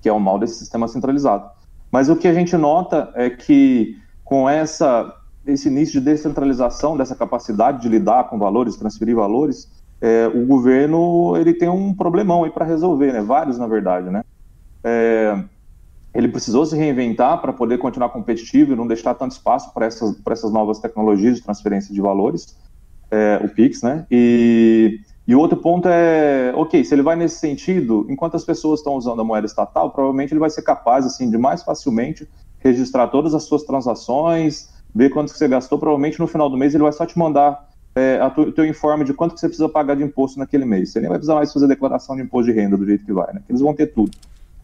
Que 0.00 0.08
é 0.08 0.12
o 0.12 0.20
mal 0.20 0.38
desse 0.38 0.54
sistema 0.54 0.86
centralizado. 0.86 1.50
Mas 1.90 2.08
o 2.08 2.16
que 2.16 2.28
a 2.28 2.34
gente 2.34 2.56
nota 2.56 3.10
é 3.14 3.28
que 3.28 3.96
com 4.24 4.48
essa, 4.48 5.14
esse 5.46 5.68
início 5.68 6.00
de 6.00 6.06
descentralização, 6.06 6.96
dessa 6.96 7.14
capacidade 7.14 7.82
de 7.82 7.88
lidar 7.88 8.24
com 8.24 8.38
valores, 8.38 8.76
transferir 8.76 9.14
valores, 9.14 9.70
é, 10.00 10.26
o 10.26 10.46
governo 10.46 11.36
ele 11.36 11.54
tem 11.54 11.68
um 11.68 11.94
problemão 11.94 12.44
aí 12.44 12.50
para 12.50 12.64
resolver, 12.64 13.12
né? 13.12 13.20
Vários, 13.20 13.58
na 13.58 13.66
verdade, 13.66 14.10
né? 14.10 14.24
É, 14.82 15.38
ele 16.14 16.28
precisou 16.28 16.66
se 16.66 16.76
reinventar 16.76 17.40
para 17.40 17.52
poder 17.52 17.78
continuar 17.78 18.10
competitivo 18.10 18.72
e 18.72 18.76
não 18.76 18.86
deixar 18.86 19.14
tanto 19.14 19.32
espaço 19.32 19.72
para 19.72 19.86
essas, 19.86 20.14
essas 20.30 20.52
novas 20.52 20.78
tecnologias 20.78 21.36
de 21.36 21.42
transferência 21.42 21.94
de 21.94 22.00
valores, 22.00 22.56
é, 23.10 23.40
o 23.42 23.48
PIX, 23.48 23.82
né? 23.82 24.06
E, 24.10 25.00
e 25.26 25.34
o 25.34 25.38
outro 25.38 25.56
ponto 25.56 25.88
é, 25.88 26.52
ok, 26.54 26.84
se 26.84 26.94
ele 26.94 27.02
vai 27.02 27.16
nesse 27.16 27.36
sentido, 27.36 28.06
enquanto 28.10 28.36
as 28.36 28.44
pessoas 28.44 28.80
estão 28.80 28.94
usando 28.94 29.20
a 29.20 29.24
moeda 29.24 29.46
estatal, 29.46 29.90
provavelmente 29.90 30.32
ele 30.32 30.40
vai 30.40 30.50
ser 30.50 30.62
capaz, 30.62 31.06
assim, 31.06 31.30
de 31.30 31.38
mais 31.38 31.62
facilmente 31.62 32.28
registrar 32.58 33.08
todas 33.08 33.34
as 33.34 33.44
suas 33.44 33.62
transações, 33.62 34.70
ver 34.94 35.10
quanto 35.10 35.30
você 35.30 35.48
gastou, 35.48 35.78
provavelmente 35.78 36.20
no 36.20 36.26
final 36.26 36.50
do 36.50 36.56
mês 36.56 36.74
ele 36.74 36.82
vai 36.82 36.92
só 36.92 37.06
te 37.06 37.18
mandar 37.18 37.68
é, 37.94 38.20
o 38.24 38.52
teu 38.52 38.64
informe 38.64 39.04
de 39.04 39.14
quanto 39.14 39.34
que 39.34 39.40
você 39.40 39.48
precisa 39.48 39.68
pagar 39.68 39.96
de 39.96 40.02
imposto 40.02 40.38
naquele 40.38 40.64
mês. 40.64 40.90
Você 40.90 41.00
nem 41.00 41.08
vai 41.08 41.18
precisar 41.18 41.34
mais 41.34 41.52
fazer 41.52 41.66
declaração 41.66 42.16
de 42.16 42.22
imposto 42.22 42.52
de 42.52 42.58
renda 42.58 42.76
do 42.76 42.86
jeito 42.86 43.04
que 43.04 43.12
vai, 43.12 43.32
né? 43.32 43.42
Eles 43.48 43.60
vão 43.60 43.74
ter 43.74 43.86
tudo. 43.88 44.10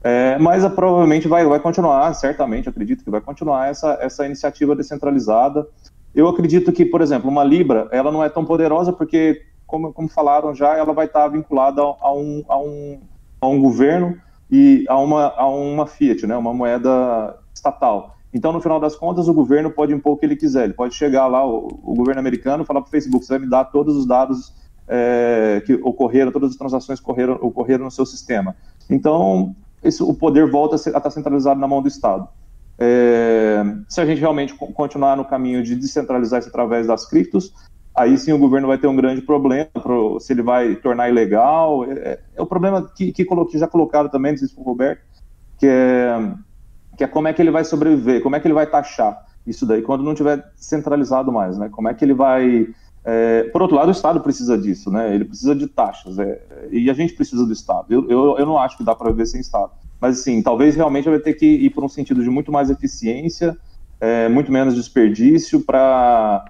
É, 0.02 0.38
mas 0.38 0.64
a, 0.64 0.70
provavelmente 0.70 1.26
vai, 1.26 1.44
vai 1.44 1.58
continuar, 1.58 2.12
certamente, 2.14 2.68
acredito 2.68 3.02
que 3.02 3.10
vai 3.10 3.20
continuar 3.20 3.68
essa, 3.68 3.98
essa 4.00 4.24
iniciativa 4.24 4.76
descentralizada. 4.76 5.66
Eu 6.14 6.28
acredito 6.28 6.72
que, 6.72 6.84
por 6.84 7.00
exemplo, 7.00 7.30
uma 7.30 7.44
Libra, 7.44 7.88
ela 7.90 8.10
não 8.10 8.22
é 8.22 8.28
tão 8.28 8.44
poderosa 8.44 8.92
porque, 8.92 9.42
como, 9.66 9.92
como 9.92 10.08
falaram 10.08 10.54
já, 10.54 10.76
ela 10.76 10.92
vai 10.92 11.06
estar 11.06 11.28
vinculada 11.28 11.82
a, 11.82 11.96
a, 12.00 12.14
um, 12.14 12.44
a, 12.48 12.58
um, 12.58 13.00
a 13.40 13.48
um 13.48 13.60
governo 13.60 14.16
e 14.50 14.84
a 14.88 14.98
uma, 14.98 15.34
a 15.36 15.46
uma 15.46 15.86
Fiat, 15.86 16.26
né, 16.26 16.36
uma 16.36 16.54
moeda 16.54 17.36
estatal. 17.52 18.16
Então, 18.32 18.52
no 18.52 18.60
final 18.60 18.78
das 18.78 18.94
contas, 18.94 19.26
o 19.26 19.34
governo 19.34 19.70
pode 19.70 19.92
impor 19.92 20.12
o 20.12 20.16
que 20.16 20.26
ele 20.26 20.36
quiser. 20.36 20.64
Ele 20.64 20.74
pode 20.74 20.94
chegar 20.94 21.26
lá, 21.26 21.46
o, 21.46 21.66
o 21.82 21.94
governo 21.94 22.20
americano, 22.20 22.64
falar 22.64 22.82
para 22.82 22.88
o 22.88 22.90
Facebook: 22.90 23.24
você 23.24 23.34
vai 23.34 23.40
me 23.40 23.48
dar 23.48 23.64
todos 23.64 23.96
os 23.96 24.06
dados 24.06 24.52
é, 24.86 25.62
que 25.64 25.74
ocorreram, 25.74 26.30
todas 26.30 26.50
as 26.50 26.56
transações 26.56 27.00
ocorreram, 27.00 27.38
ocorreram 27.40 27.84
no 27.84 27.90
seu 27.90 28.04
sistema. 28.04 28.54
Então, 28.88 29.54
esse, 29.82 30.02
o 30.02 30.14
poder 30.14 30.50
volta 30.50 30.76
a, 30.76 30.78
estar 30.78 31.10
centralizado 31.10 31.60
na 31.60 31.68
mão 31.68 31.82
do 31.82 31.88
Estado. 31.88 32.28
É, 32.78 33.62
se 33.88 34.00
a 34.00 34.06
gente 34.06 34.20
realmente 34.20 34.54
continuar 34.54 35.16
no 35.16 35.24
caminho 35.24 35.62
de 35.62 35.74
descentralizar 35.74 36.40
isso 36.40 36.48
através 36.48 36.86
das 36.86 37.06
criptos, 37.06 37.52
aí 37.94 38.16
sim 38.16 38.32
o 38.32 38.38
governo 38.38 38.68
vai 38.68 38.78
ter 38.78 38.86
um 38.86 38.94
grande 38.94 39.20
problema, 39.22 39.68
pro, 39.74 40.20
se 40.20 40.32
ele 40.32 40.42
vai 40.42 40.76
tornar 40.76 41.08
ilegal. 41.08 41.84
É, 41.84 41.92
é, 41.92 42.20
é 42.36 42.42
o 42.42 42.46
problema 42.46 42.88
que, 42.94 43.12
que, 43.12 43.24
que 43.24 43.58
já 43.58 43.66
colocaram 43.66 44.08
também, 44.08 44.32
não 44.32 44.38
sei 44.38 44.48
se 44.48 44.54
foi 44.54 44.62
o 44.62 44.66
Roberto, 44.66 45.02
que 45.58 45.66
é, 45.66 46.32
que 46.96 47.04
é 47.04 47.08
como 47.08 47.28
é 47.28 47.32
que 47.32 47.42
ele 47.42 47.50
vai 47.50 47.64
sobreviver, 47.64 48.22
como 48.22 48.36
é 48.36 48.40
que 48.40 48.46
ele 48.46 48.54
vai 48.54 48.66
taxar 48.66 49.26
isso 49.46 49.64
daí 49.64 49.82
quando 49.82 50.04
não 50.04 50.14
tiver 50.14 50.44
centralizado 50.56 51.32
mais, 51.32 51.56
né? 51.56 51.68
Como 51.70 51.88
é 51.88 51.94
que 51.94 52.04
ele 52.04 52.14
vai 52.14 52.68
é, 53.04 53.44
por 53.44 53.62
outro 53.62 53.76
lado, 53.76 53.88
o 53.88 53.92
Estado 53.92 54.20
precisa 54.20 54.58
disso, 54.58 54.90
né? 54.90 55.14
Ele 55.14 55.24
precisa 55.24 55.54
de 55.54 55.66
taxas, 55.66 56.18
é, 56.18 56.40
e 56.70 56.90
a 56.90 56.94
gente 56.94 57.14
precisa 57.14 57.46
do 57.46 57.52
Estado. 57.52 57.86
Eu, 57.88 58.08
eu, 58.08 58.38
eu 58.38 58.46
não 58.46 58.58
acho 58.58 58.76
que 58.76 58.84
dá 58.84 58.94
para 58.94 59.10
viver 59.10 59.26
sem 59.26 59.40
Estado. 59.40 59.70
Mas, 60.00 60.20
assim, 60.20 60.42
talvez 60.42 60.76
realmente 60.76 61.08
vai 61.08 61.18
ter 61.18 61.34
que 61.34 61.46
ir 61.46 61.70
por 61.70 61.84
um 61.84 61.88
sentido 61.88 62.22
de 62.22 62.30
muito 62.30 62.52
mais 62.52 62.70
eficiência, 62.70 63.56
é, 64.00 64.28
muito 64.28 64.52
menos 64.52 64.74
desperdício, 64.74 65.60
para 65.60 66.44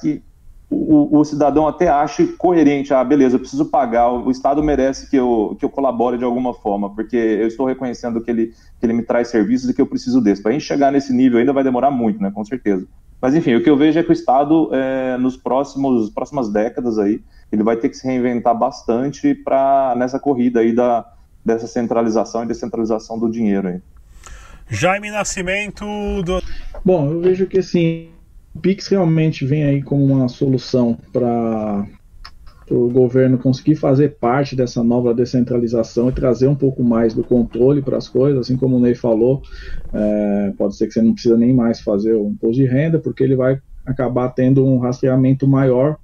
que 0.00 0.22
o, 0.70 1.18
o, 1.18 1.24
cidadão 1.24 1.66
até 1.66 1.88
ache 1.88 2.28
coerente. 2.28 2.94
Ah, 2.94 3.02
beleza, 3.02 3.34
eu 3.34 3.40
preciso 3.40 3.66
pagar, 3.66 4.10
o 4.10 4.30
Estado 4.30 4.62
merece 4.62 5.10
que 5.10 5.16
eu, 5.16 5.56
que 5.58 5.64
eu 5.64 5.68
colabore 5.68 6.16
de 6.16 6.24
alguma 6.24 6.54
forma, 6.54 6.94
porque 6.94 7.16
eu 7.16 7.48
estou 7.48 7.66
reconhecendo 7.66 8.20
que 8.20 8.30
ele, 8.30 8.46
que 8.78 8.86
ele 8.86 8.92
me 8.92 9.02
traz 9.02 9.28
serviços 9.28 9.68
e 9.68 9.74
que 9.74 9.80
eu 9.80 9.86
preciso 9.86 10.20
desse. 10.20 10.40
Para 10.40 10.50
a 10.50 10.52
gente 10.52 10.64
chegar 10.64 10.92
nesse 10.92 11.12
nível 11.12 11.40
ainda 11.40 11.52
vai 11.52 11.64
demorar 11.64 11.90
muito, 11.90 12.22
né? 12.22 12.30
Com 12.30 12.44
certeza. 12.44 12.86
Mas 13.20 13.34
enfim, 13.34 13.54
o 13.54 13.62
que 13.62 13.68
eu 13.68 13.76
vejo 13.76 13.98
é 13.98 14.02
que 14.02 14.10
o 14.10 14.12
Estado, 14.12 14.70
é, 14.72 15.18
nos 15.18 15.36
próximos 15.36 16.08
próximas 16.10 16.50
décadas 16.50 16.98
aí, 16.98 17.20
ele 17.52 17.62
vai 17.62 17.76
ter 17.76 17.88
que 17.88 17.96
se 17.96 18.06
reinventar 18.06 18.56
bastante 18.56 19.34
para 19.34 19.94
nessa 19.96 20.18
corrida 20.18 20.60
aí 20.60 20.72
da, 20.72 21.04
dessa 21.44 21.66
centralização 21.66 22.44
e 22.44 22.46
descentralização 22.46 23.18
do 23.18 23.30
dinheiro 23.30 23.68
aí. 23.68 23.80
Jaime 24.68 25.10
Nascimento 25.10 25.84
do... 26.22 26.42
Bom, 26.84 27.10
eu 27.10 27.20
vejo 27.20 27.46
que 27.46 27.58
assim, 27.58 28.08
o 28.54 28.60
Pix 28.60 28.86
realmente 28.88 29.44
vem 29.44 29.64
aí 29.64 29.82
como 29.82 30.04
uma 30.04 30.28
solução 30.28 30.96
para 31.12 31.86
o 32.70 32.88
governo 32.88 33.36
conseguir 33.36 33.74
fazer 33.74 34.16
parte 34.20 34.54
dessa 34.54 34.82
nova 34.84 35.12
descentralização 35.12 36.08
e 36.08 36.12
trazer 36.12 36.46
um 36.46 36.54
pouco 36.54 36.84
mais 36.84 37.12
do 37.12 37.24
controle 37.24 37.82
para 37.82 37.96
as 37.96 38.08
coisas, 38.08 38.40
assim 38.40 38.56
como 38.56 38.76
o 38.76 38.80
Ney 38.80 38.94
falou, 38.94 39.42
é, 39.92 40.52
pode 40.56 40.76
ser 40.76 40.86
que 40.86 40.92
você 40.92 41.02
não 41.02 41.12
precisa 41.12 41.36
nem 41.36 41.52
mais 41.52 41.80
fazer 41.80 42.14
um 42.14 42.30
imposto 42.30 42.62
de 42.62 42.66
renda, 42.66 43.00
porque 43.00 43.24
ele 43.24 43.34
vai 43.34 43.60
acabar 43.84 44.28
tendo 44.30 44.64
um 44.64 44.78
rastreamento 44.78 45.48
maior 45.48 45.96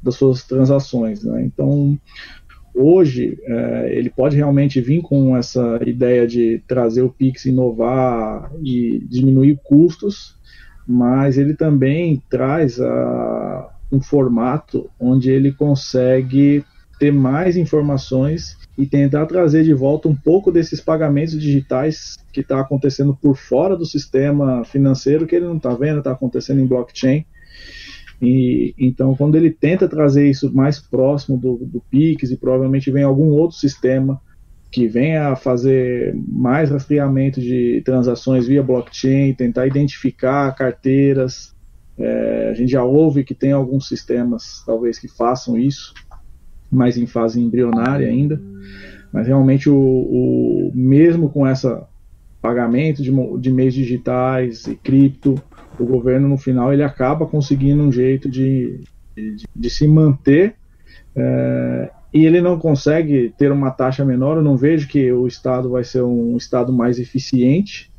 das 0.00 0.14
suas 0.14 0.44
transações. 0.44 1.24
Né? 1.24 1.42
Então, 1.44 1.98
hoje, 2.72 3.36
é, 3.42 3.98
ele 3.98 4.08
pode 4.08 4.36
realmente 4.36 4.80
vir 4.80 5.02
com 5.02 5.36
essa 5.36 5.80
ideia 5.84 6.24
de 6.24 6.62
trazer 6.68 7.02
o 7.02 7.10
Pix, 7.10 7.46
inovar 7.46 8.52
e 8.62 9.04
diminuir 9.08 9.58
custos, 9.64 10.36
mas 10.86 11.36
ele 11.36 11.54
também 11.54 12.22
traz 12.30 12.80
a, 12.80 13.71
um 13.92 14.00
formato 14.00 14.90
onde 14.98 15.30
ele 15.30 15.52
consegue 15.52 16.64
ter 16.98 17.12
mais 17.12 17.56
informações 17.56 18.56
e 18.78 18.86
tentar 18.86 19.26
trazer 19.26 19.64
de 19.64 19.74
volta 19.74 20.08
um 20.08 20.14
pouco 20.14 20.50
desses 20.50 20.80
pagamentos 20.80 21.38
digitais 21.38 22.16
que 22.32 22.40
está 22.40 22.60
acontecendo 22.60 23.14
por 23.14 23.36
fora 23.36 23.76
do 23.76 23.84
sistema 23.84 24.64
financeiro 24.64 25.26
que 25.26 25.36
ele 25.36 25.44
não 25.46 25.58
está 25.58 25.74
vendo, 25.74 25.98
está 25.98 26.12
acontecendo 26.12 26.60
em 26.60 26.66
blockchain. 26.66 27.26
E, 28.20 28.72
então, 28.78 29.14
quando 29.16 29.34
ele 29.36 29.50
tenta 29.50 29.88
trazer 29.88 30.30
isso 30.30 30.54
mais 30.54 30.78
próximo 30.78 31.36
do, 31.36 31.56
do 31.56 31.82
Pix 31.90 32.30
e 32.30 32.36
provavelmente 32.36 32.90
vem 32.90 33.02
algum 33.02 33.28
outro 33.30 33.56
sistema 33.56 34.20
que 34.70 34.88
venha 34.88 35.28
a 35.28 35.36
fazer 35.36 36.14
mais 36.26 36.70
rastreamento 36.70 37.40
de 37.40 37.82
transações 37.84 38.46
via 38.46 38.62
blockchain, 38.62 39.34
tentar 39.34 39.66
identificar 39.66 40.54
carteiras, 40.54 41.54
É, 41.98 42.48
a 42.50 42.54
gente 42.54 42.72
já 42.72 42.82
ouve 42.82 43.24
que 43.24 43.34
tem 43.34 43.52
alguns 43.52 43.88
sistemas, 43.88 44.62
talvez, 44.64 44.98
que 44.98 45.08
façam 45.08 45.58
isso, 45.58 45.94
mas 46.70 46.96
em 46.96 47.06
fase 47.06 47.40
embrionária 47.40 48.08
ainda. 48.08 48.40
Mas 49.12 49.26
realmente, 49.26 49.68
o, 49.68 49.76
o 49.76 50.72
mesmo 50.74 51.28
com 51.28 51.46
essa 51.46 51.86
pagamento 52.40 53.02
de, 53.02 53.12
de 53.38 53.52
meios 53.52 53.74
digitais 53.74 54.66
e 54.66 54.74
cripto, 54.74 55.40
o 55.78 55.84
governo 55.84 56.28
no 56.28 56.36
final 56.36 56.72
ele 56.72 56.82
acaba 56.82 57.24
conseguindo 57.24 57.82
um 57.82 57.92
jeito 57.92 58.28
de, 58.28 58.80
de, 59.14 59.44
de 59.54 59.70
se 59.70 59.86
manter 59.86 60.56
é, 61.14 61.90
e 62.12 62.26
ele 62.26 62.40
não 62.40 62.58
consegue 62.58 63.32
ter 63.38 63.52
uma 63.52 63.70
taxa 63.70 64.04
menor. 64.04 64.36
Eu 64.36 64.42
não 64.42 64.56
vejo 64.56 64.88
que 64.88 65.12
o 65.12 65.26
Estado 65.26 65.70
vai 65.70 65.84
ser 65.84 66.02
um 66.02 66.36
Estado 66.36 66.72
mais 66.72 66.98
eficiente, 66.98 67.91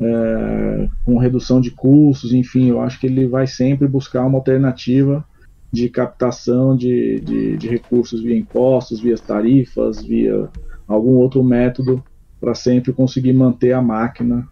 é, 0.00 0.88
com 1.04 1.18
redução 1.18 1.60
de 1.60 1.70
custos, 1.70 2.32
enfim, 2.32 2.68
eu 2.68 2.80
acho 2.80 3.00
que 3.00 3.06
ele 3.06 3.26
vai 3.26 3.46
sempre 3.46 3.88
buscar 3.88 4.24
uma 4.24 4.38
alternativa 4.38 5.24
de 5.72 5.88
captação 5.88 6.76
de, 6.76 7.20
de, 7.20 7.56
de 7.56 7.68
recursos 7.68 8.22
via 8.22 8.36
impostos, 8.36 9.00
via 9.00 9.16
tarifas, 9.16 10.02
via 10.02 10.48
algum 10.86 11.12
outro 11.12 11.42
método 11.42 12.02
para 12.40 12.54
sempre 12.54 12.92
conseguir 12.92 13.32
manter 13.32 13.72
a 13.72 13.82
máquina 13.82 14.46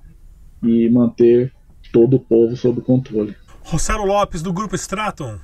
e 0.63 0.89
manter 0.91 1.53
todo 1.93 2.17
o 2.17 2.21
povo 2.21 2.57
sob 2.57 2.81
controle. 2.81 3.37
Rossello 3.63 4.05
Lopes, 4.05 4.43
do 4.43 4.53
Grupo 4.53 4.75
Stratum. 4.75 5.39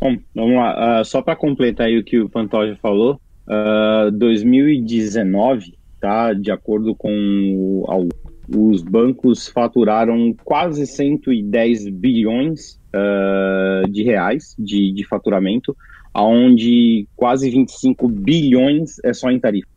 Bom, 0.00 0.16
vamos 0.34 0.56
lá. 0.56 1.00
Uh, 1.00 1.04
só 1.04 1.20
para 1.20 1.36
completar 1.36 1.86
aí 1.86 1.98
o 1.98 2.04
que 2.04 2.18
o 2.18 2.28
Pantoja 2.28 2.76
falou, 2.80 3.14
uh, 3.46 4.08
ah, 4.08 4.10
2019, 4.12 5.74
tá? 6.00 6.32
De 6.32 6.50
acordo 6.50 6.94
com 6.94 7.84
os 8.56 8.82
bancos 8.82 9.48
faturaram 9.48 10.34
quase 10.44 10.86
110 10.86 11.88
bilhões 11.90 12.80
uh, 12.94 13.88
de 13.88 14.02
reais 14.02 14.54
de, 14.58 14.92
de 14.92 15.06
faturamento, 15.06 15.76
aonde 16.12 17.06
quase 17.14 17.50
25 17.50 18.08
bilhões 18.08 18.96
é 19.04 19.12
só 19.12 19.30
em 19.30 19.38
tarifa. 19.38 19.68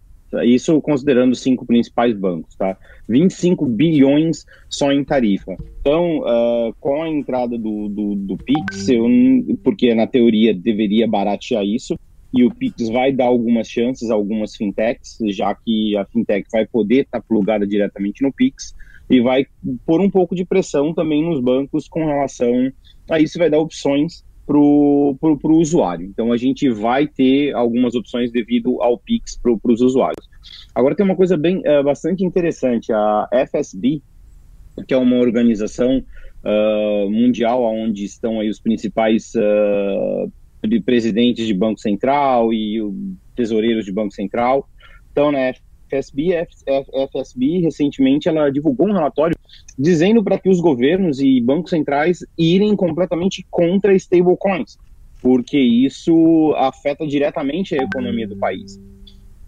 Isso 0.43 0.81
considerando 0.81 1.33
os 1.33 1.41
cinco 1.41 1.63
principais 1.63 2.17
bancos, 2.17 2.55
tá? 2.55 2.75
25 3.07 3.67
bilhões 3.67 4.45
só 4.67 4.91
em 4.91 5.03
tarifa. 5.03 5.55
Então, 5.81 6.21
uh, 6.21 6.73
com 6.79 7.03
a 7.03 7.09
entrada 7.09 7.55
do, 7.55 7.87
do, 7.87 8.15
do 8.15 8.37
Pix, 8.37 8.89
eu, 8.89 9.05
porque 9.63 9.93
na 9.93 10.07
teoria 10.07 10.51
deveria 10.51 11.07
baratear 11.07 11.63
isso, 11.63 11.95
e 12.33 12.43
o 12.43 12.53
Pix 12.53 12.89
vai 12.89 13.13
dar 13.13 13.25
algumas 13.25 13.67
chances 13.67 14.09
a 14.09 14.15
algumas 14.15 14.55
fintechs, 14.55 15.17
já 15.29 15.53
que 15.53 15.95
a 15.95 16.05
fintech 16.05 16.47
vai 16.51 16.65
poder 16.65 17.01
estar 17.01 17.21
tá 17.21 17.25
plugada 17.27 17.67
diretamente 17.67 18.23
no 18.23 18.33
Pix, 18.33 18.73
e 19.09 19.21
vai 19.21 19.45
pôr 19.85 20.01
um 20.01 20.09
pouco 20.09 20.33
de 20.33 20.43
pressão 20.43 20.93
também 20.93 21.23
nos 21.23 21.39
bancos 21.39 21.87
com 21.87 22.05
relação 22.05 22.71
a 23.09 23.19
isso, 23.19 23.37
vai 23.37 23.49
dar 23.49 23.59
opções 23.59 24.23
para 24.45 24.57
o 24.57 25.17
usuário. 25.43 26.05
Então 26.07 26.31
a 26.31 26.37
gente 26.37 26.69
vai 26.69 27.07
ter 27.07 27.53
algumas 27.53 27.93
opções 27.93 28.31
devido 28.31 28.81
ao 28.81 28.97
Pix 28.97 29.37
para 29.37 29.71
os 29.71 29.81
usuários. 29.81 30.27
Agora 30.73 30.95
tem 30.95 31.05
uma 31.05 31.15
coisa 31.15 31.37
bem 31.37 31.59
uh, 31.59 31.83
bastante 31.83 32.25
interessante, 32.25 32.91
a 32.91 33.29
FSB, 33.47 34.01
que 34.87 34.93
é 34.93 34.97
uma 34.97 35.17
organização 35.17 36.03
uh, 36.43 37.09
mundial 37.09 37.63
onde 37.63 38.03
estão 38.03 38.39
aí 38.39 38.49
os 38.49 38.59
principais 38.59 39.31
uh, 39.35 40.31
presidentes 40.85 41.45
de 41.45 41.53
Banco 41.53 41.79
Central 41.79 42.53
e 42.53 42.79
tesoureiros 43.35 43.85
de 43.85 43.91
Banco 43.91 44.13
Central. 44.13 44.67
Então, 45.11 45.31
né, 45.31 45.53
FSB, 45.93 46.47
FSB 47.11 47.59
recentemente 47.59 48.27
ela 48.27 48.49
divulgou 48.49 48.87
um 48.87 48.93
relatório 48.93 49.37
dizendo 49.77 50.23
para 50.23 50.39
que 50.39 50.49
os 50.49 50.59
governos 50.59 51.19
e 51.19 51.39
bancos 51.41 51.69
centrais 51.69 52.25
irem 52.37 52.75
completamente 52.75 53.45
contra 53.49 53.93
stablecoins, 53.95 54.77
porque 55.21 55.57
isso 55.57 56.53
afeta 56.57 57.05
diretamente 57.05 57.75
a 57.75 57.83
economia 57.83 58.27
do 58.27 58.37
país. 58.37 58.79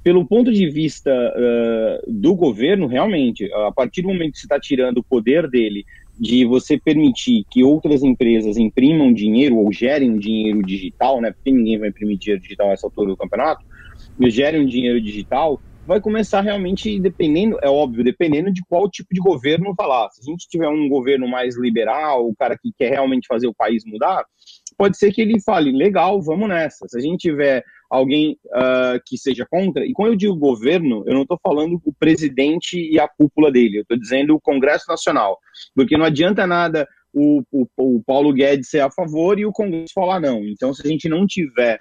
Pelo 0.03 0.23
ponto 0.23 0.53
de 0.53 0.69
vista 0.69 1.11
uh, 1.11 2.11
do 2.11 2.35
governo, 2.35 2.85
realmente, 2.85 3.51
a 3.51 3.71
partir 3.71 4.03
do 4.03 4.09
momento 4.09 4.33
que 4.33 4.39
você 4.39 4.45
está 4.45 4.59
tirando 4.59 4.99
o 4.99 5.03
poder 5.03 5.49
dele 5.49 5.83
de 6.19 6.45
você 6.45 6.79
permitir 6.79 7.43
que 7.49 7.63
outras 7.63 8.03
empresas 8.03 8.57
imprimam 8.57 9.13
dinheiro 9.13 9.57
ou 9.57 9.71
gerem 9.71 10.17
dinheiro 10.17 10.61
digital, 10.63 11.19
né? 11.19 11.31
Porque 11.31 11.51
ninguém 11.51 11.77
vai 11.77 11.89
imprimir 11.89 12.17
dinheiro 12.17 12.41
digital 12.41 12.69
nessa 12.69 12.87
altura 12.87 13.09
do 13.09 13.17
campeonato, 13.17 13.65
gerem 14.27 14.65
dinheiro 14.65 15.01
digital, 15.01 15.59
vai 15.85 16.01
começar 16.01 16.41
realmente 16.41 16.99
dependendo, 16.99 17.57
é 17.61 17.69
óbvio, 17.69 18.03
dependendo 18.03 18.51
de 18.51 18.61
qual 18.67 18.89
tipo 18.89 19.13
de 19.13 19.21
governo 19.21 19.73
falar. 19.75 20.09
Se 20.11 20.21
a 20.21 20.31
gente 20.31 20.47
tiver 20.47 20.67
um 20.67 20.89
governo 20.89 21.27
mais 21.27 21.57
liberal, 21.57 22.27
o 22.27 22.35
cara 22.35 22.57
que 22.57 22.71
quer 22.77 22.91
realmente 22.91 23.27
fazer 23.27 23.47
o 23.47 23.53
país 23.53 23.83
mudar, 23.85 24.25
pode 24.77 24.97
ser 24.97 25.11
que 25.11 25.21
ele 25.21 25.41
fale, 25.41 25.71
legal, 25.71 26.21
vamos 26.21 26.47
nessa. 26.47 26.87
Se 26.87 26.97
a 26.97 27.01
gente 27.01 27.21
tiver 27.21 27.63
alguém 27.89 28.37
uh, 28.47 28.99
que 29.05 29.17
seja 29.17 29.45
contra, 29.49 29.85
e 29.85 29.93
quando 29.93 30.13
eu 30.13 30.17
digo 30.17 30.35
governo, 30.35 31.03
eu 31.05 31.13
não 31.13 31.21
estou 31.21 31.39
falando 31.41 31.81
o 31.85 31.93
presidente 31.93 32.77
e 32.77 32.99
a 32.99 33.07
cúpula 33.07 33.51
dele, 33.51 33.77
eu 33.77 33.81
estou 33.81 33.97
dizendo 33.97 34.35
o 34.35 34.41
Congresso 34.41 34.85
Nacional, 34.87 35.37
porque 35.73 35.97
não 35.97 36.05
adianta 36.05 36.45
nada 36.45 36.87
o, 37.13 37.41
o, 37.51 37.67
o 37.77 38.03
Paulo 38.03 38.33
Guedes 38.33 38.69
ser 38.69 38.81
a 38.81 38.91
favor 38.91 39.39
e 39.39 39.45
o 39.45 39.51
Congresso 39.51 39.93
falar 39.93 40.19
não. 40.19 40.43
Então, 40.43 40.73
se 40.73 40.85
a 40.85 40.89
gente 40.89 41.07
não 41.07 41.25
tiver 41.25 41.79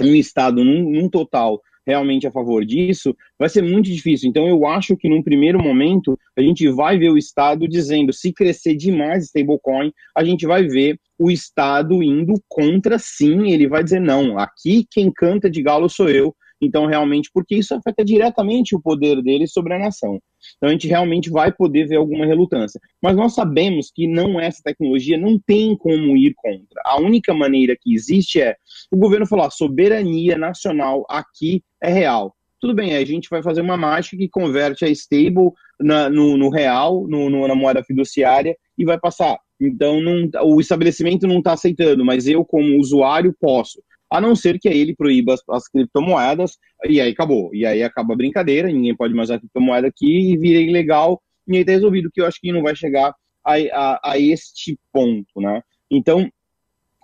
um 0.00 0.14
Estado 0.14 0.64
num, 0.64 0.90
num 0.90 1.08
total 1.08 1.60
realmente 1.86 2.26
a 2.26 2.32
favor 2.32 2.64
disso, 2.64 3.16
vai 3.38 3.48
ser 3.48 3.62
muito 3.62 3.86
difícil. 3.86 4.28
Então, 4.28 4.48
eu 4.48 4.66
acho 4.66 4.96
que 4.96 5.08
num 5.08 5.22
primeiro 5.22 5.62
momento, 5.62 6.18
a 6.36 6.42
gente 6.42 6.68
vai 6.68 6.98
ver 6.98 7.10
o 7.10 7.18
Estado 7.18 7.68
dizendo, 7.68 8.12
se 8.12 8.32
crescer 8.32 8.74
demais 8.74 9.24
stablecoin, 9.24 9.92
a 10.16 10.24
gente 10.24 10.46
vai 10.46 10.66
ver 10.66 10.98
o 11.18 11.30
Estado 11.30 12.02
indo 12.02 12.34
contra 12.48 12.98
sim, 12.98 13.50
ele 13.50 13.68
vai 13.68 13.84
dizer, 13.84 14.00
não, 14.00 14.38
aqui 14.38 14.84
quem 14.90 15.10
canta 15.10 15.48
de 15.48 15.62
galo 15.62 15.88
sou 15.88 16.08
eu, 16.10 16.34
então, 16.60 16.86
realmente, 16.86 17.30
porque 17.32 17.56
isso 17.56 17.74
afeta 17.74 18.04
diretamente 18.04 18.74
o 18.74 18.80
poder 18.80 19.22
dele 19.22 19.46
sobre 19.46 19.74
a 19.74 19.78
nação. 19.78 20.18
Então, 20.56 20.68
a 20.68 20.72
gente 20.72 20.88
realmente 20.88 21.30
vai 21.30 21.52
poder 21.52 21.86
ver 21.86 21.96
alguma 21.96 22.24
relutância. 22.24 22.80
Mas 23.02 23.16
nós 23.16 23.34
sabemos 23.34 23.90
que 23.94 24.06
não 24.06 24.40
essa 24.40 24.62
tecnologia 24.64 25.18
não 25.18 25.38
tem 25.38 25.76
como 25.76 26.16
ir 26.16 26.34
contra. 26.34 26.80
A 26.84 26.98
única 27.00 27.34
maneira 27.34 27.76
que 27.78 27.94
existe 27.94 28.40
é 28.40 28.56
o 28.90 28.96
governo 28.96 29.26
falar: 29.26 29.50
soberania 29.50 30.38
nacional 30.38 31.04
aqui 31.08 31.62
é 31.82 31.90
real. 31.90 32.34
Tudo 32.58 32.74
bem, 32.74 32.96
a 32.96 33.04
gente 33.04 33.28
vai 33.28 33.42
fazer 33.42 33.60
uma 33.60 33.76
mágica 33.76 34.16
que 34.16 34.28
converte 34.28 34.84
a 34.84 34.88
stable 34.88 35.50
na, 35.78 36.08
no, 36.08 36.38
no, 36.38 36.48
real, 36.48 37.06
no, 37.06 37.28
no, 37.28 37.46
na 37.46 37.54
moeda 37.54 37.84
fiduciária 37.84 38.56
e 38.78 38.84
vai 38.84 38.98
passar. 38.98 39.38
Então, 39.60 40.00
não, 40.00 40.28
o 40.42 40.60
estabelecimento 40.60 41.26
não 41.26 41.38
está 41.38 41.52
aceitando, 41.52 42.04
mas 42.04 42.26
eu, 42.26 42.44
como 42.44 42.78
usuário, 42.78 43.34
posso 43.38 43.80
a 44.10 44.20
não 44.20 44.34
ser 44.36 44.58
que 44.58 44.68
aí 44.68 44.78
ele 44.78 44.94
proíba 44.94 45.34
as, 45.34 45.40
as, 45.50 45.68
criptomoedas, 45.68 46.56
e 46.88 47.00
aí 47.00 47.10
acabou. 47.10 47.54
E 47.54 47.66
aí 47.66 47.82
acaba 47.82 48.14
a 48.14 48.16
brincadeira, 48.16 48.68
ninguém 48.68 48.96
pode 48.96 49.14
mais 49.14 49.28
usar 49.28 49.38
criptomoeda 49.38 49.88
aqui 49.88 50.32
e 50.32 50.38
vira 50.38 50.60
ilegal, 50.60 51.20
e 51.46 51.56
aí 51.56 51.64
tá 51.64 51.72
resolvido, 51.72 52.10
que 52.12 52.20
eu 52.20 52.26
acho 52.26 52.40
que 52.40 52.52
não 52.52 52.62
vai 52.62 52.74
chegar 52.74 53.14
a, 53.44 53.54
a, 53.54 54.12
a 54.12 54.18
este 54.18 54.78
ponto, 54.92 55.40
né? 55.40 55.62
Então, 55.90 56.30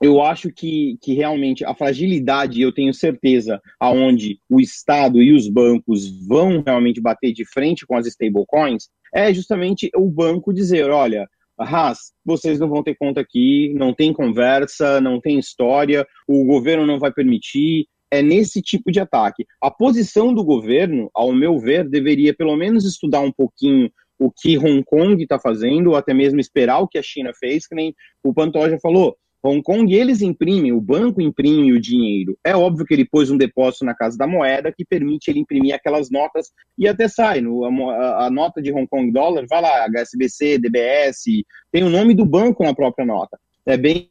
eu 0.02 0.20
acho 0.20 0.50
que, 0.50 0.98
que 1.00 1.14
realmente 1.14 1.64
a 1.64 1.74
fragilidade, 1.74 2.60
eu 2.60 2.72
tenho 2.72 2.92
certeza, 2.92 3.60
aonde 3.78 4.38
o 4.50 4.60
Estado 4.60 5.22
e 5.22 5.32
os 5.32 5.48
bancos 5.48 6.26
vão 6.26 6.60
realmente 6.66 7.00
bater 7.00 7.32
de 7.32 7.44
frente 7.44 7.86
com 7.86 7.96
as 7.96 8.06
stablecoins, 8.06 8.88
é 9.14 9.32
justamente 9.32 9.88
o 9.94 10.10
banco 10.10 10.52
dizer, 10.52 10.90
olha, 10.90 11.28
Haas, 11.64 12.12
vocês 12.24 12.58
não 12.58 12.68
vão 12.68 12.82
ter 12.82 12.94
conta 12.94 13.20
aqui, 13.20 13.72
não 13.74 13.94
tem 13.94 14.12
conversa, 14.12 15.00
não 15.00 15.20
tem 15.20 15.38
história, 15.38 16.06
o 16.26 16.44
governo 16.44 16.86
não 16.86 16.98
vai 16.98 17.12
permitir. 17.12 17.86
É 18.10 18.20
nesse 18.20 18.60
tipo 18.60 18.92
de 18.92 19.00
ataque. 19.00 19.46
A 19.60 19.70
posição 19.70 20.34
do 20.34 20.44
governo, 20.44 21.10
ao 21.14 21.32
meu 21.32 21.58
ver, 21.58 21.88
deveria 21.88 22.34
pelo 22.34 22.54
menos 22.56 22.84
estudar 22.84 23.20
um 23.20 23.32
pouquinho 23.32 23.90
o 24.18 24.30
que 24.30 24.58
Hong 24.58 24.84
Kong 24.84 25.20
está 25.20 25.38
fazendo, 25.38 25.90
ou 25.90 25.96
até 25.96 26.14
mesmo 26.14 26.38
esperar 26.38 26.80
o 26.80 26.88
que 26.88 26.98
a 26.98 27.02
China 27.02 27.32
fez, 27.34 27.66
que 27.66 27.74
nem 27.74 27.94
o 28.22 28.32
Pantoja 28.32 28.78
falou. 28.80 29.16
Hong 29.44 29.60
Kong, 29.60 29.92
eles 29.92 30.22
imprimem, 30.22 30.72
o 30.72 30.80
banco 30.80 31.20
imprime 31.20 31.72
o 31.72 31.80
dinheiro. 31.80 32.38
É 32.44 32.54
óbvio 32.54 32.86
que 32.86 32.94
ele 32.94 33.04
pôs 33.04 33.28
um 33.28 33.36
depósito 33.36 33.84
na 33.84 33.94
Casa 33.94 34.16
da 34.16 34.26
Moeda 34.26 34.72
que 34.72 34.84
permite 34.84 35.28
ele 35.30 35.40
imprimir 35.40 35.74
aquelas 35.74 36.10
notas 36.10 36.50
e 36.78 36.86
até 36.86 37.08
sai. 37.08 37.40
No, 37.40 37.64
a, 37.64 38.26
a, 38.26 38.30
nota 38.30 38.62
de 38.62 38.72
Hong 38.72 38.86
Kong 38.86 39.10
dólar, 39.10 39.44
vai 39.50 39.60
lá, 39.60 39.84
HSBC, 39.88 40.58
DBS, 40.58 41.24
tem 41.72 41.82
o 41.82 41.90
nome 41.90 42.14
do 42.14 42.24
banco 42.24 42.62
na 42.62 42.72
própria 42.72 43.04
nota. 43.04 43.36
É 43.66 43.76
bem 43.76 44.08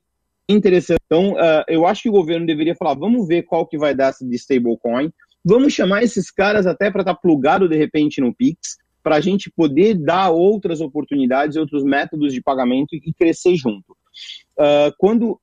interessante. 0.50 1.00
Então, 1.06 1.32
uh, 1.34 1.63
eu 1.70 1.86
acho 1.86 2.04
que 2.04 2.10
o 2.10 2.13
governo 2.13 2.46
deveria 2.46 2.76
falar, 2.76 2.96
vamos 2.96 3.26
ver 3.26 3.44
qual 3.44 3.65
que 3.65 3.78
vai 3.78 3.96
dar 3.96 4.12
de 4.12 4.36
stablecoin, 4.36 5.13
vamos 5.46 5.72
chamar 5.72 6.04
esses 6.04 6.30
caras 6.30 6.67
até 6.67 6.91
para 6.91 7.04
estar 7.04 7.15
tá 7.15 7.20
plugado 7.22 7.70
de 7.70 7.78
repente 7.78 8.20
no 8.20 8.36
Pix, 8.36 8.78
para 9.02 9.15
a 9.15 9.22
gente 9.22 9.50
poder 9.50 9.96
dar 9.96 10.30
outras 10.30 10.82
oportunidades, 10.82 11.56
outros 11.56 11.84
métodos 11.84 12.34
de 12.34 12.41
pagamento 12.41 12.94
e 12.94 13.13
crescer 13.13 13.56
junto. 13.56 13.96
Uh, 14.60 14.93
quando 14.97 15.39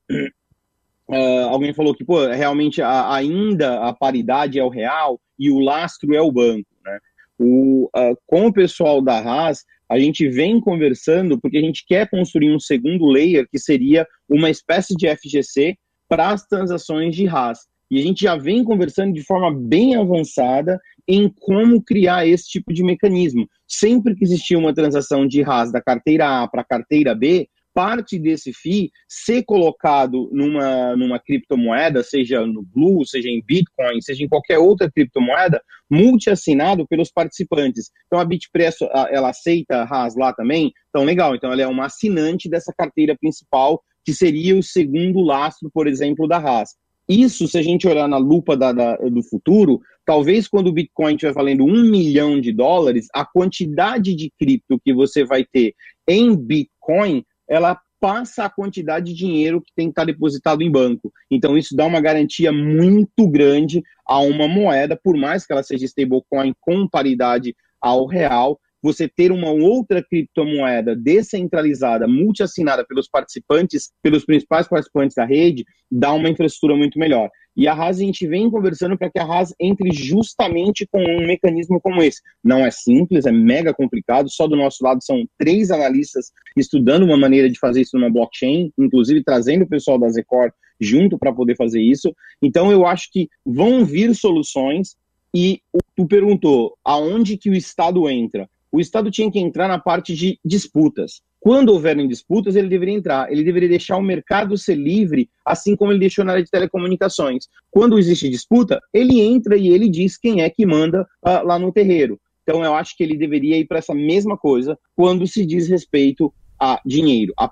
uh, 1.09 1.47
alguém 1.49 1.73
falou 1.73 1.93
que 1.93 2.05
pô, 2.05 2.27
realmente 2.27 2.81
a, 2.81 3.13
ainda 3.13 3.79
a 3.81 3.93
paridade 3.93 4.59
é 4.59 4.63
o 4.63 4.69
real 4.69 5.19
e 5.37 5.49
o 5.49 5.59
lastro 5.59 6.13
é 6.13 6.21
o 6.21 6.31
banco, 6.31 6.67
né? 6.85 6.99
O, 7.37 7.89
uh, 7.95 8.17
com 8.27 8.47
o 8.47 8.53
pessoal 8.53 9.01
da 9.01 9.17
Haas, 9.17 9.63
a 9.89 9.97
gente 9.97 10.27
vem 10.29 10.59
conversando 10.61 11.39
porque 11.39 11.57
a 11.57 11.61
gente 11.61 11.83
quer 11.87 12.09
construir 12.09 12.53
um 12.53 12.59
segundo 12.59 13.07
layer 13.07 13.47
que 13.49 13.57
seria 13.57 14.05
uma 14.29 14.49
espécie 14.49 14.95
de 14.95 15.07
FGC 15.07 15.75
para 16.07 16.29
as 16.29 16.45
transações 16.45 17.15
de 17.15 17.25
RAS. 17.25 17.59
E 17.89 17.99
a 17.99 18.03
gente 18.03 18.21
já 18.21 18.35
vem 18.35 18.63
conversando 18.63 19.13
de 19.13 19.23
forma 19.23 19.51
bem 19.51 19.95
avançada 19.95 20.79
em 21.07 21.27
como 21.27 21.81
criar 21.81 22.27
esse 22.27 22.47
tipo 22.47 22.71
de 22.71 22.83
mecanismo. 22.83 23.49
Sempre 23.67 24.15
que 24.15 24.23
existia 24.23 24.59
uma 24.59 24.73
transação 24.73 25.25
de 25.25 25.41
RAS 25.41 25.71
da 25.71 25.81
carteira 25.81 26.43
A 26.43 26.47
para 26.47 26.61
a 26.61 26.65
carteira 26.65 27.15
B, 27.15 27.47
parte 27.73 28.19
desse 28.19 28.51
FII 28.53 28.91
ser 29.07 29.43
colocado 29.43 30.29
numa, 30.31 30.95
numa 30.95 31.19
criptomoeda, 31.19 32.03
seja 32.03 32.45
no 32.45 32.63
Blue, 32.63 33.05
seja 33.05 33.29
em 33.29 33.41
Bitcoin, 33.45 34.01
seja 34.01 34.23
em 34.23 34.27
qualquer 34.27 34.57
outra 34.57 34.91
criptomoeda, 34.91 35.61
multi-assinado 35.89 36.87
pelos 36.87 37.11
participantes. 37.11 37.91
Então 38.07 38.19
a 38.19 38.25
Bitpresso, 38.25 38.87
ela 39.09 39.29
aceita 39.29 39.83
RAS 39.85 40.15
lá 40.15 40.33
também? 40.33 40.71
Então 40.89 41.03
legal, 41.03 41.35
então 41.35 41.51
ela 41.51 41.61
é 41.61 41.67
uma 41.67 41.85
assinante 41.85 42.49
dessa 42.49 42.73
carteira 42.77 43.17
principal, 43.19 43.81
que 44.03 44.13
seria 44.13 44.55
o 44.55 44.63
segundo 44.63 45.21
lastro, 45.21 45.69
por 45.73 45.87
exemplo, 45.87 46.27
da 46.27 46.37
RAS. 46.37 46.75
Isso, 47.09 47.47
se 47.47 47.57
a 47.57 47.61
gente 47.63 47.87
olhar 47.87 48.07
na 48.07 48.17
lupa 48.17 48.55
da, 48.55 48.71
da, 48.71 48.95
do 48.97 49.23
futuro, 49.23 49.81
talvez 50.05 50.47
quando 50.47 50.67
o 50.67 50.71
Bitcoin 50.71 51.15
estiver 51.15 51.33
valendo 51.33 51.65
um 51.65 51.89
milhão 51.89 52.39
de 52.39 52.53
dólares, 52.53 53.07
a 53.11 53.25
quantidade 53.25 54.15
de 54.15 54.31
cripto 54.37 54.79
que 54.79 54.93
você 54.93 55.25
vai 55.25 55.43
ter 55.43 55.73
em 56.07 56.35
Bitcoin 56.35 57.25
ela 57.49 57.79
passa 57.99 58.45
a 58.45 58.49
quantidade 58.49 59.07
de 59.07 59.13
dinheiro 59.13 59.61
que 59.61 59.73
tem 59.75 59.87
que 59.87 59.91
estar 59.91 60.05
depositado 60.05 60.61
em 60.61 60.71
banco. 60.71 61.11
Então, 61.29 61.57
isso 61.57 61.75
dá 61.75 61.85
uma 61.85 61.99
garantia 61.99 62.51
muito 62.51 63.27
grande 63.27 63.83
a 64.07 64.19
uma 64.19 64.47
moeda, 64.47 64.97
por 65.03 65.17
mais 65.17 65.45
que 65.45 65.51
ela 65.51 65.63
seja 65.63 65.85
stablecoin 65.85 66.53
com 66.61 66.87
paridade 66.87 67.53
ao 67.81 68.05
real, 68.05 68.59
você 68.81 69.09
ter 69.09 69.31
uma 69.31 69.51
outra 69.51 70.01
criptomoeda 70.01 70.95
descentralizada, 70.95 72.07
multiassinada 72.07 72.85
pelos 72.85 73.09
participantes, 73.09 73.91
pelos 74.01 74.23
principais 74.23 74.67
participantes 74.67 75.15
da 75.15 75.25
rede, 75.25 75.65
dá 75.91 76.13
uma 76.13 76.29
infraestrutura 76.29 76.77
muito 76.77 76.97
melhor. 76.97 77.29
E 77.59 77.67
a 77.67 77.73
Haas, 77.73 77.97
a 77.97 78.03
gente 78.03 78.25
vem 78.25 78.49
conversando 78.49 78.97
para 78.97 79.09
que 79.09 79.19
a 79.19 79.23
Haas 79.25 79.53
entre 79.59 79.91
justamente 79.91 80.87
com 80.87 81.03
um 81.03 81.27
mecanismo 81.27 81.81
como 81.81 82.01
esse. 82.01 82.21
Não 82.41 82.65
é 82.65 82.71
simples, 82.71 83.25
é 83.25 83.33
mega 83.33 83.73
complicado. 83.73 84.29
Só 84.29 84.47
do 84.47 84.55
nosso 84.55 84.81
lado 84.81 85.03
são 85.03 85.27
três 85.37 85.69
analistas 85.69 86.31
estudando 86.55 87.03
uma 87.03 87.17
maneira 87.17 87.49
de 87.49 87.59
fazer 87.59 87.81
isso 87.81 87.97
numa 87.97 88.09
blockchain, 88.09 88.71
inclusive 88.77 89.21
trazendo 89.25 89.63
o 89.63 89.69
pessoal 89.69 89.99
da 89.99 90.07
Zecor 90.07 90.53
junto 90.79 91.17
para 91.17 91.33
poder 91.33 91.57
fazer 91.57 91.81
isso. 91.81 92.15
Então, 92.41 92.71
eu 92.71 92.85
acho 92.85 93.11
que 93.11 93.27
vão 93.45 93.83
vir 93.83 94.15
soluções. 94.15 94.95
E 95.35 95.61
tu 95.97 96.07
perguntou 96.07 96.77
aonde 96.83 97.37
que 97.37 97.49
o 97.49 97.53
Estado 97.53 98.09
entra 98.09 98.49
o 98.71 98.79
Estado 98.79 99.09
tinha 99.09 99.31
que 99.31 99.39
entrar 99.39 99.67
na 99.67 99.79
parte 99.79 100.13
de 100.13 100.39
disputas. 100.45 101.21
Quando 101.39 101.69
houverem 101.69 102.07
disputas, 102.07 102.55
ele 102.55 102.67
deveria 102.67 102.95
entrar. 102.95 103.31
Ele 103.31 103.43
deveria 103.43 103.69
deixar 103.69 103.97
o 103.97 104.01
mercado 104.01 104.57
ser 104.57 104.75
livre, 104.75 105.29
assim 105.45 105.75
como 105.75 105.91
ele 105.91 105.99
deixou 105.99 106.25
na 106.25 106.33
área 106.33 106.43
de 106.43 106.51
telecomunicações. 106.51 107.47
Quando 107.71 107.97
existe 107.97 108.29
disputa, 108.29 108.79
ele 108.93 109.21
entra 109.21 109.55
e 109.55 109.69
ele 109.69 109.89
diz 109.89 110.17
quem 110.17 110.41
é 110.41 110.49
que 110.49 110.65
manda 110.65 111.03
uh, 111.25 111.45
lá 111.45 111.57
no 111.57 111.71
terreiro. 111.71 112.19
Então, 112.43 112.63
eu 112.63 112.73
acho 112.73 112.97
que 112.97 113.03
ele 113.03 113.15
deveria 113.15 113.57
ir 113.57 113.65
para 113.65 113.77
essa 113.77 113.93
mesma 113.93 114.37
coisa 114.37 114.77
quando 114.95 115.27
se 115.27 115.45
diz 115.45 115.69
respeito 115.69 116.33
a 116.59 116.81
dinheiro. 116.85 117.33
A, 117.37 117.49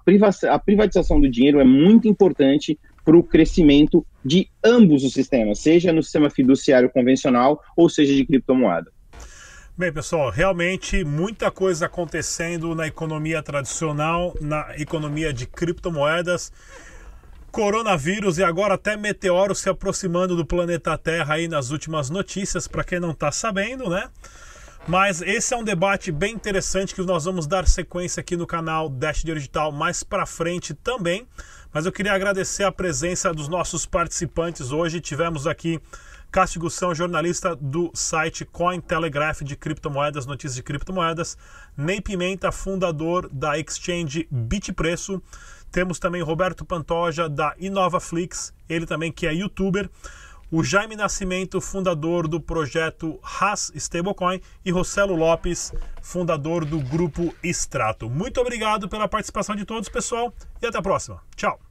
a 0.49 0.59
privatização 0.59 1.21
do 1.21 1.29
dinheiro 1.29 1.59
é 1.59 1.63
muito 1.63 2.07
importante 2.07 2.77
para 3.05 3.17
o 3.17 3.23
crescimento 3.23 4.05
de 4.25 4.49
ambos 4.61 5.05
os 5.05 5.13
sistemas, 5.13 5.59
seja 5.59 5.93
no 5.93 6.03
sistema 6.03 6.29
fiduciário 6.29 6.89
convencional 6.89 7.61
ou 7.77 7.87
seja 7.87 8.13
de 8.13 8.25
criptomoeda. 8.25 8.91
Bem, 9.79 9.93
pessoal, 9.93 10.31
realmente 10.31 11.03
muita 11.03 11.51
coisa 11.51 11.85
acontecendo 11.85 12.73
na 12.73 12.87
economia 12.87 13.43
tradicional, 13.43 14.35
na 14.41 14.75
economia 14.75 15.31
de 15.31 15.45
criptomoedas. 15.45 16.51
Coronavírus 17.51 18.39
e 18.39 18.43
agora 18.43 18.73
até 18.73 18.97
meteoro 18.97 19.53
se 19.53 19.69
aproximando 19.69 20.35
do 20.35 20.43
planeta 20.43 20.97
Terra 20.97 21.35
aí 21.35 21.47
nas 21.47 21.69
últimas 21.69 22.09
notícias, 22.09 22.67
para 22.67 22.83
quem 22.83 22.99
não 22.99 23.11
está 23.11 23.31
sabendo, 23.31 23.87
né? 23.87 24.09
Mas 24.87 25.21
esse 25.21 25.53
é 25.53 25.57
um 25.57 25.63
debate 25.63 26.11
bem 26.11 26.33
interessante 26.33 26.95
que 26.95 27.01
nós 27.03 27.25
vamos 27.25 27.45
dar 27.45 27.67
sequência 27.67 28.21
aqui 28.21 28.35
no 28.35 28.47
canal 28.47 28.89
Dash 28.89 29.21
Digital 29.21 29.71
mais 29.71 30.01
para 30.01 30.25
frente 30.25 30.73
também. 30.73 31.27
Mas 31.71 31.85
eu 31.85 31.91
queria 31.91 32.13
agradecer 32.13 32.63
a 32.63 32.71
presença 32.71 33.31
dos 33.31 33.47
nossos 33.47 33.85
participantes 33.85 34.71
hoje. 34.71 34.99
Tivemos 34.99 35.45
aqui 35.45 35.79
Cássio 36.37 36.61
Gussão, 36.61 36.93
jornalista 36.93 37.55
do 37.55 37.89
site 37.95 38.45
Cointelegraph 38.45 39.41
de 39.41 39.55
criptomoedas, 39.55 40.27
notícias 40.27 40.53
de 40.53 40.61
criptomoedas. 40.61 41.35
Ney 41.75 41.99
Pimenta, 41.99 42.51
fundador 42.51 43.27
da 43.27 43.57
exchange 43.57 44.27
Bitpreço. 44.29 45.19
Temos 45.71 45.97
também 45.97 46.21
Roberto 46.21 46.63
Pantoja, 46.63 47.27
da 47.27 47.55
InovaFlix, 47.57 48.53
ele 48.69 48.85
também 48.85 49.11
que 49.11 49.25
é 49.25 49.33
youtuber. 49.33 49.89
O 50.51 50.63
Jaime 50.63 50.95
Nascimento, 50.95 51.59
fundador 51.59 52.27
do 52.27 52.39
projeto 52.39 53.19
Haas 53.23 53.71
Stablecoin. 53.73 54.39
E 54.63 54.69
Rossello 54.69 55.15
Lopes, 55.15 55.73
fundador 56.03 56.65
do 56.65 56.77
grupo 56.77 57.33
Extrato. 57.41 58.11
Muito 58.11 58.39
obrigado 58.39 58.87
pela 58.87 59.07
participação 59.07 59.55
de 59.55 59.65
todos, 59.65 59.89
pessoal, 59.89 60.31
e 60.61 60.67
até 60.67 60.77
a 60.77 60.83
próxima. 60.83 61.19
Tchau! 61.35 61.66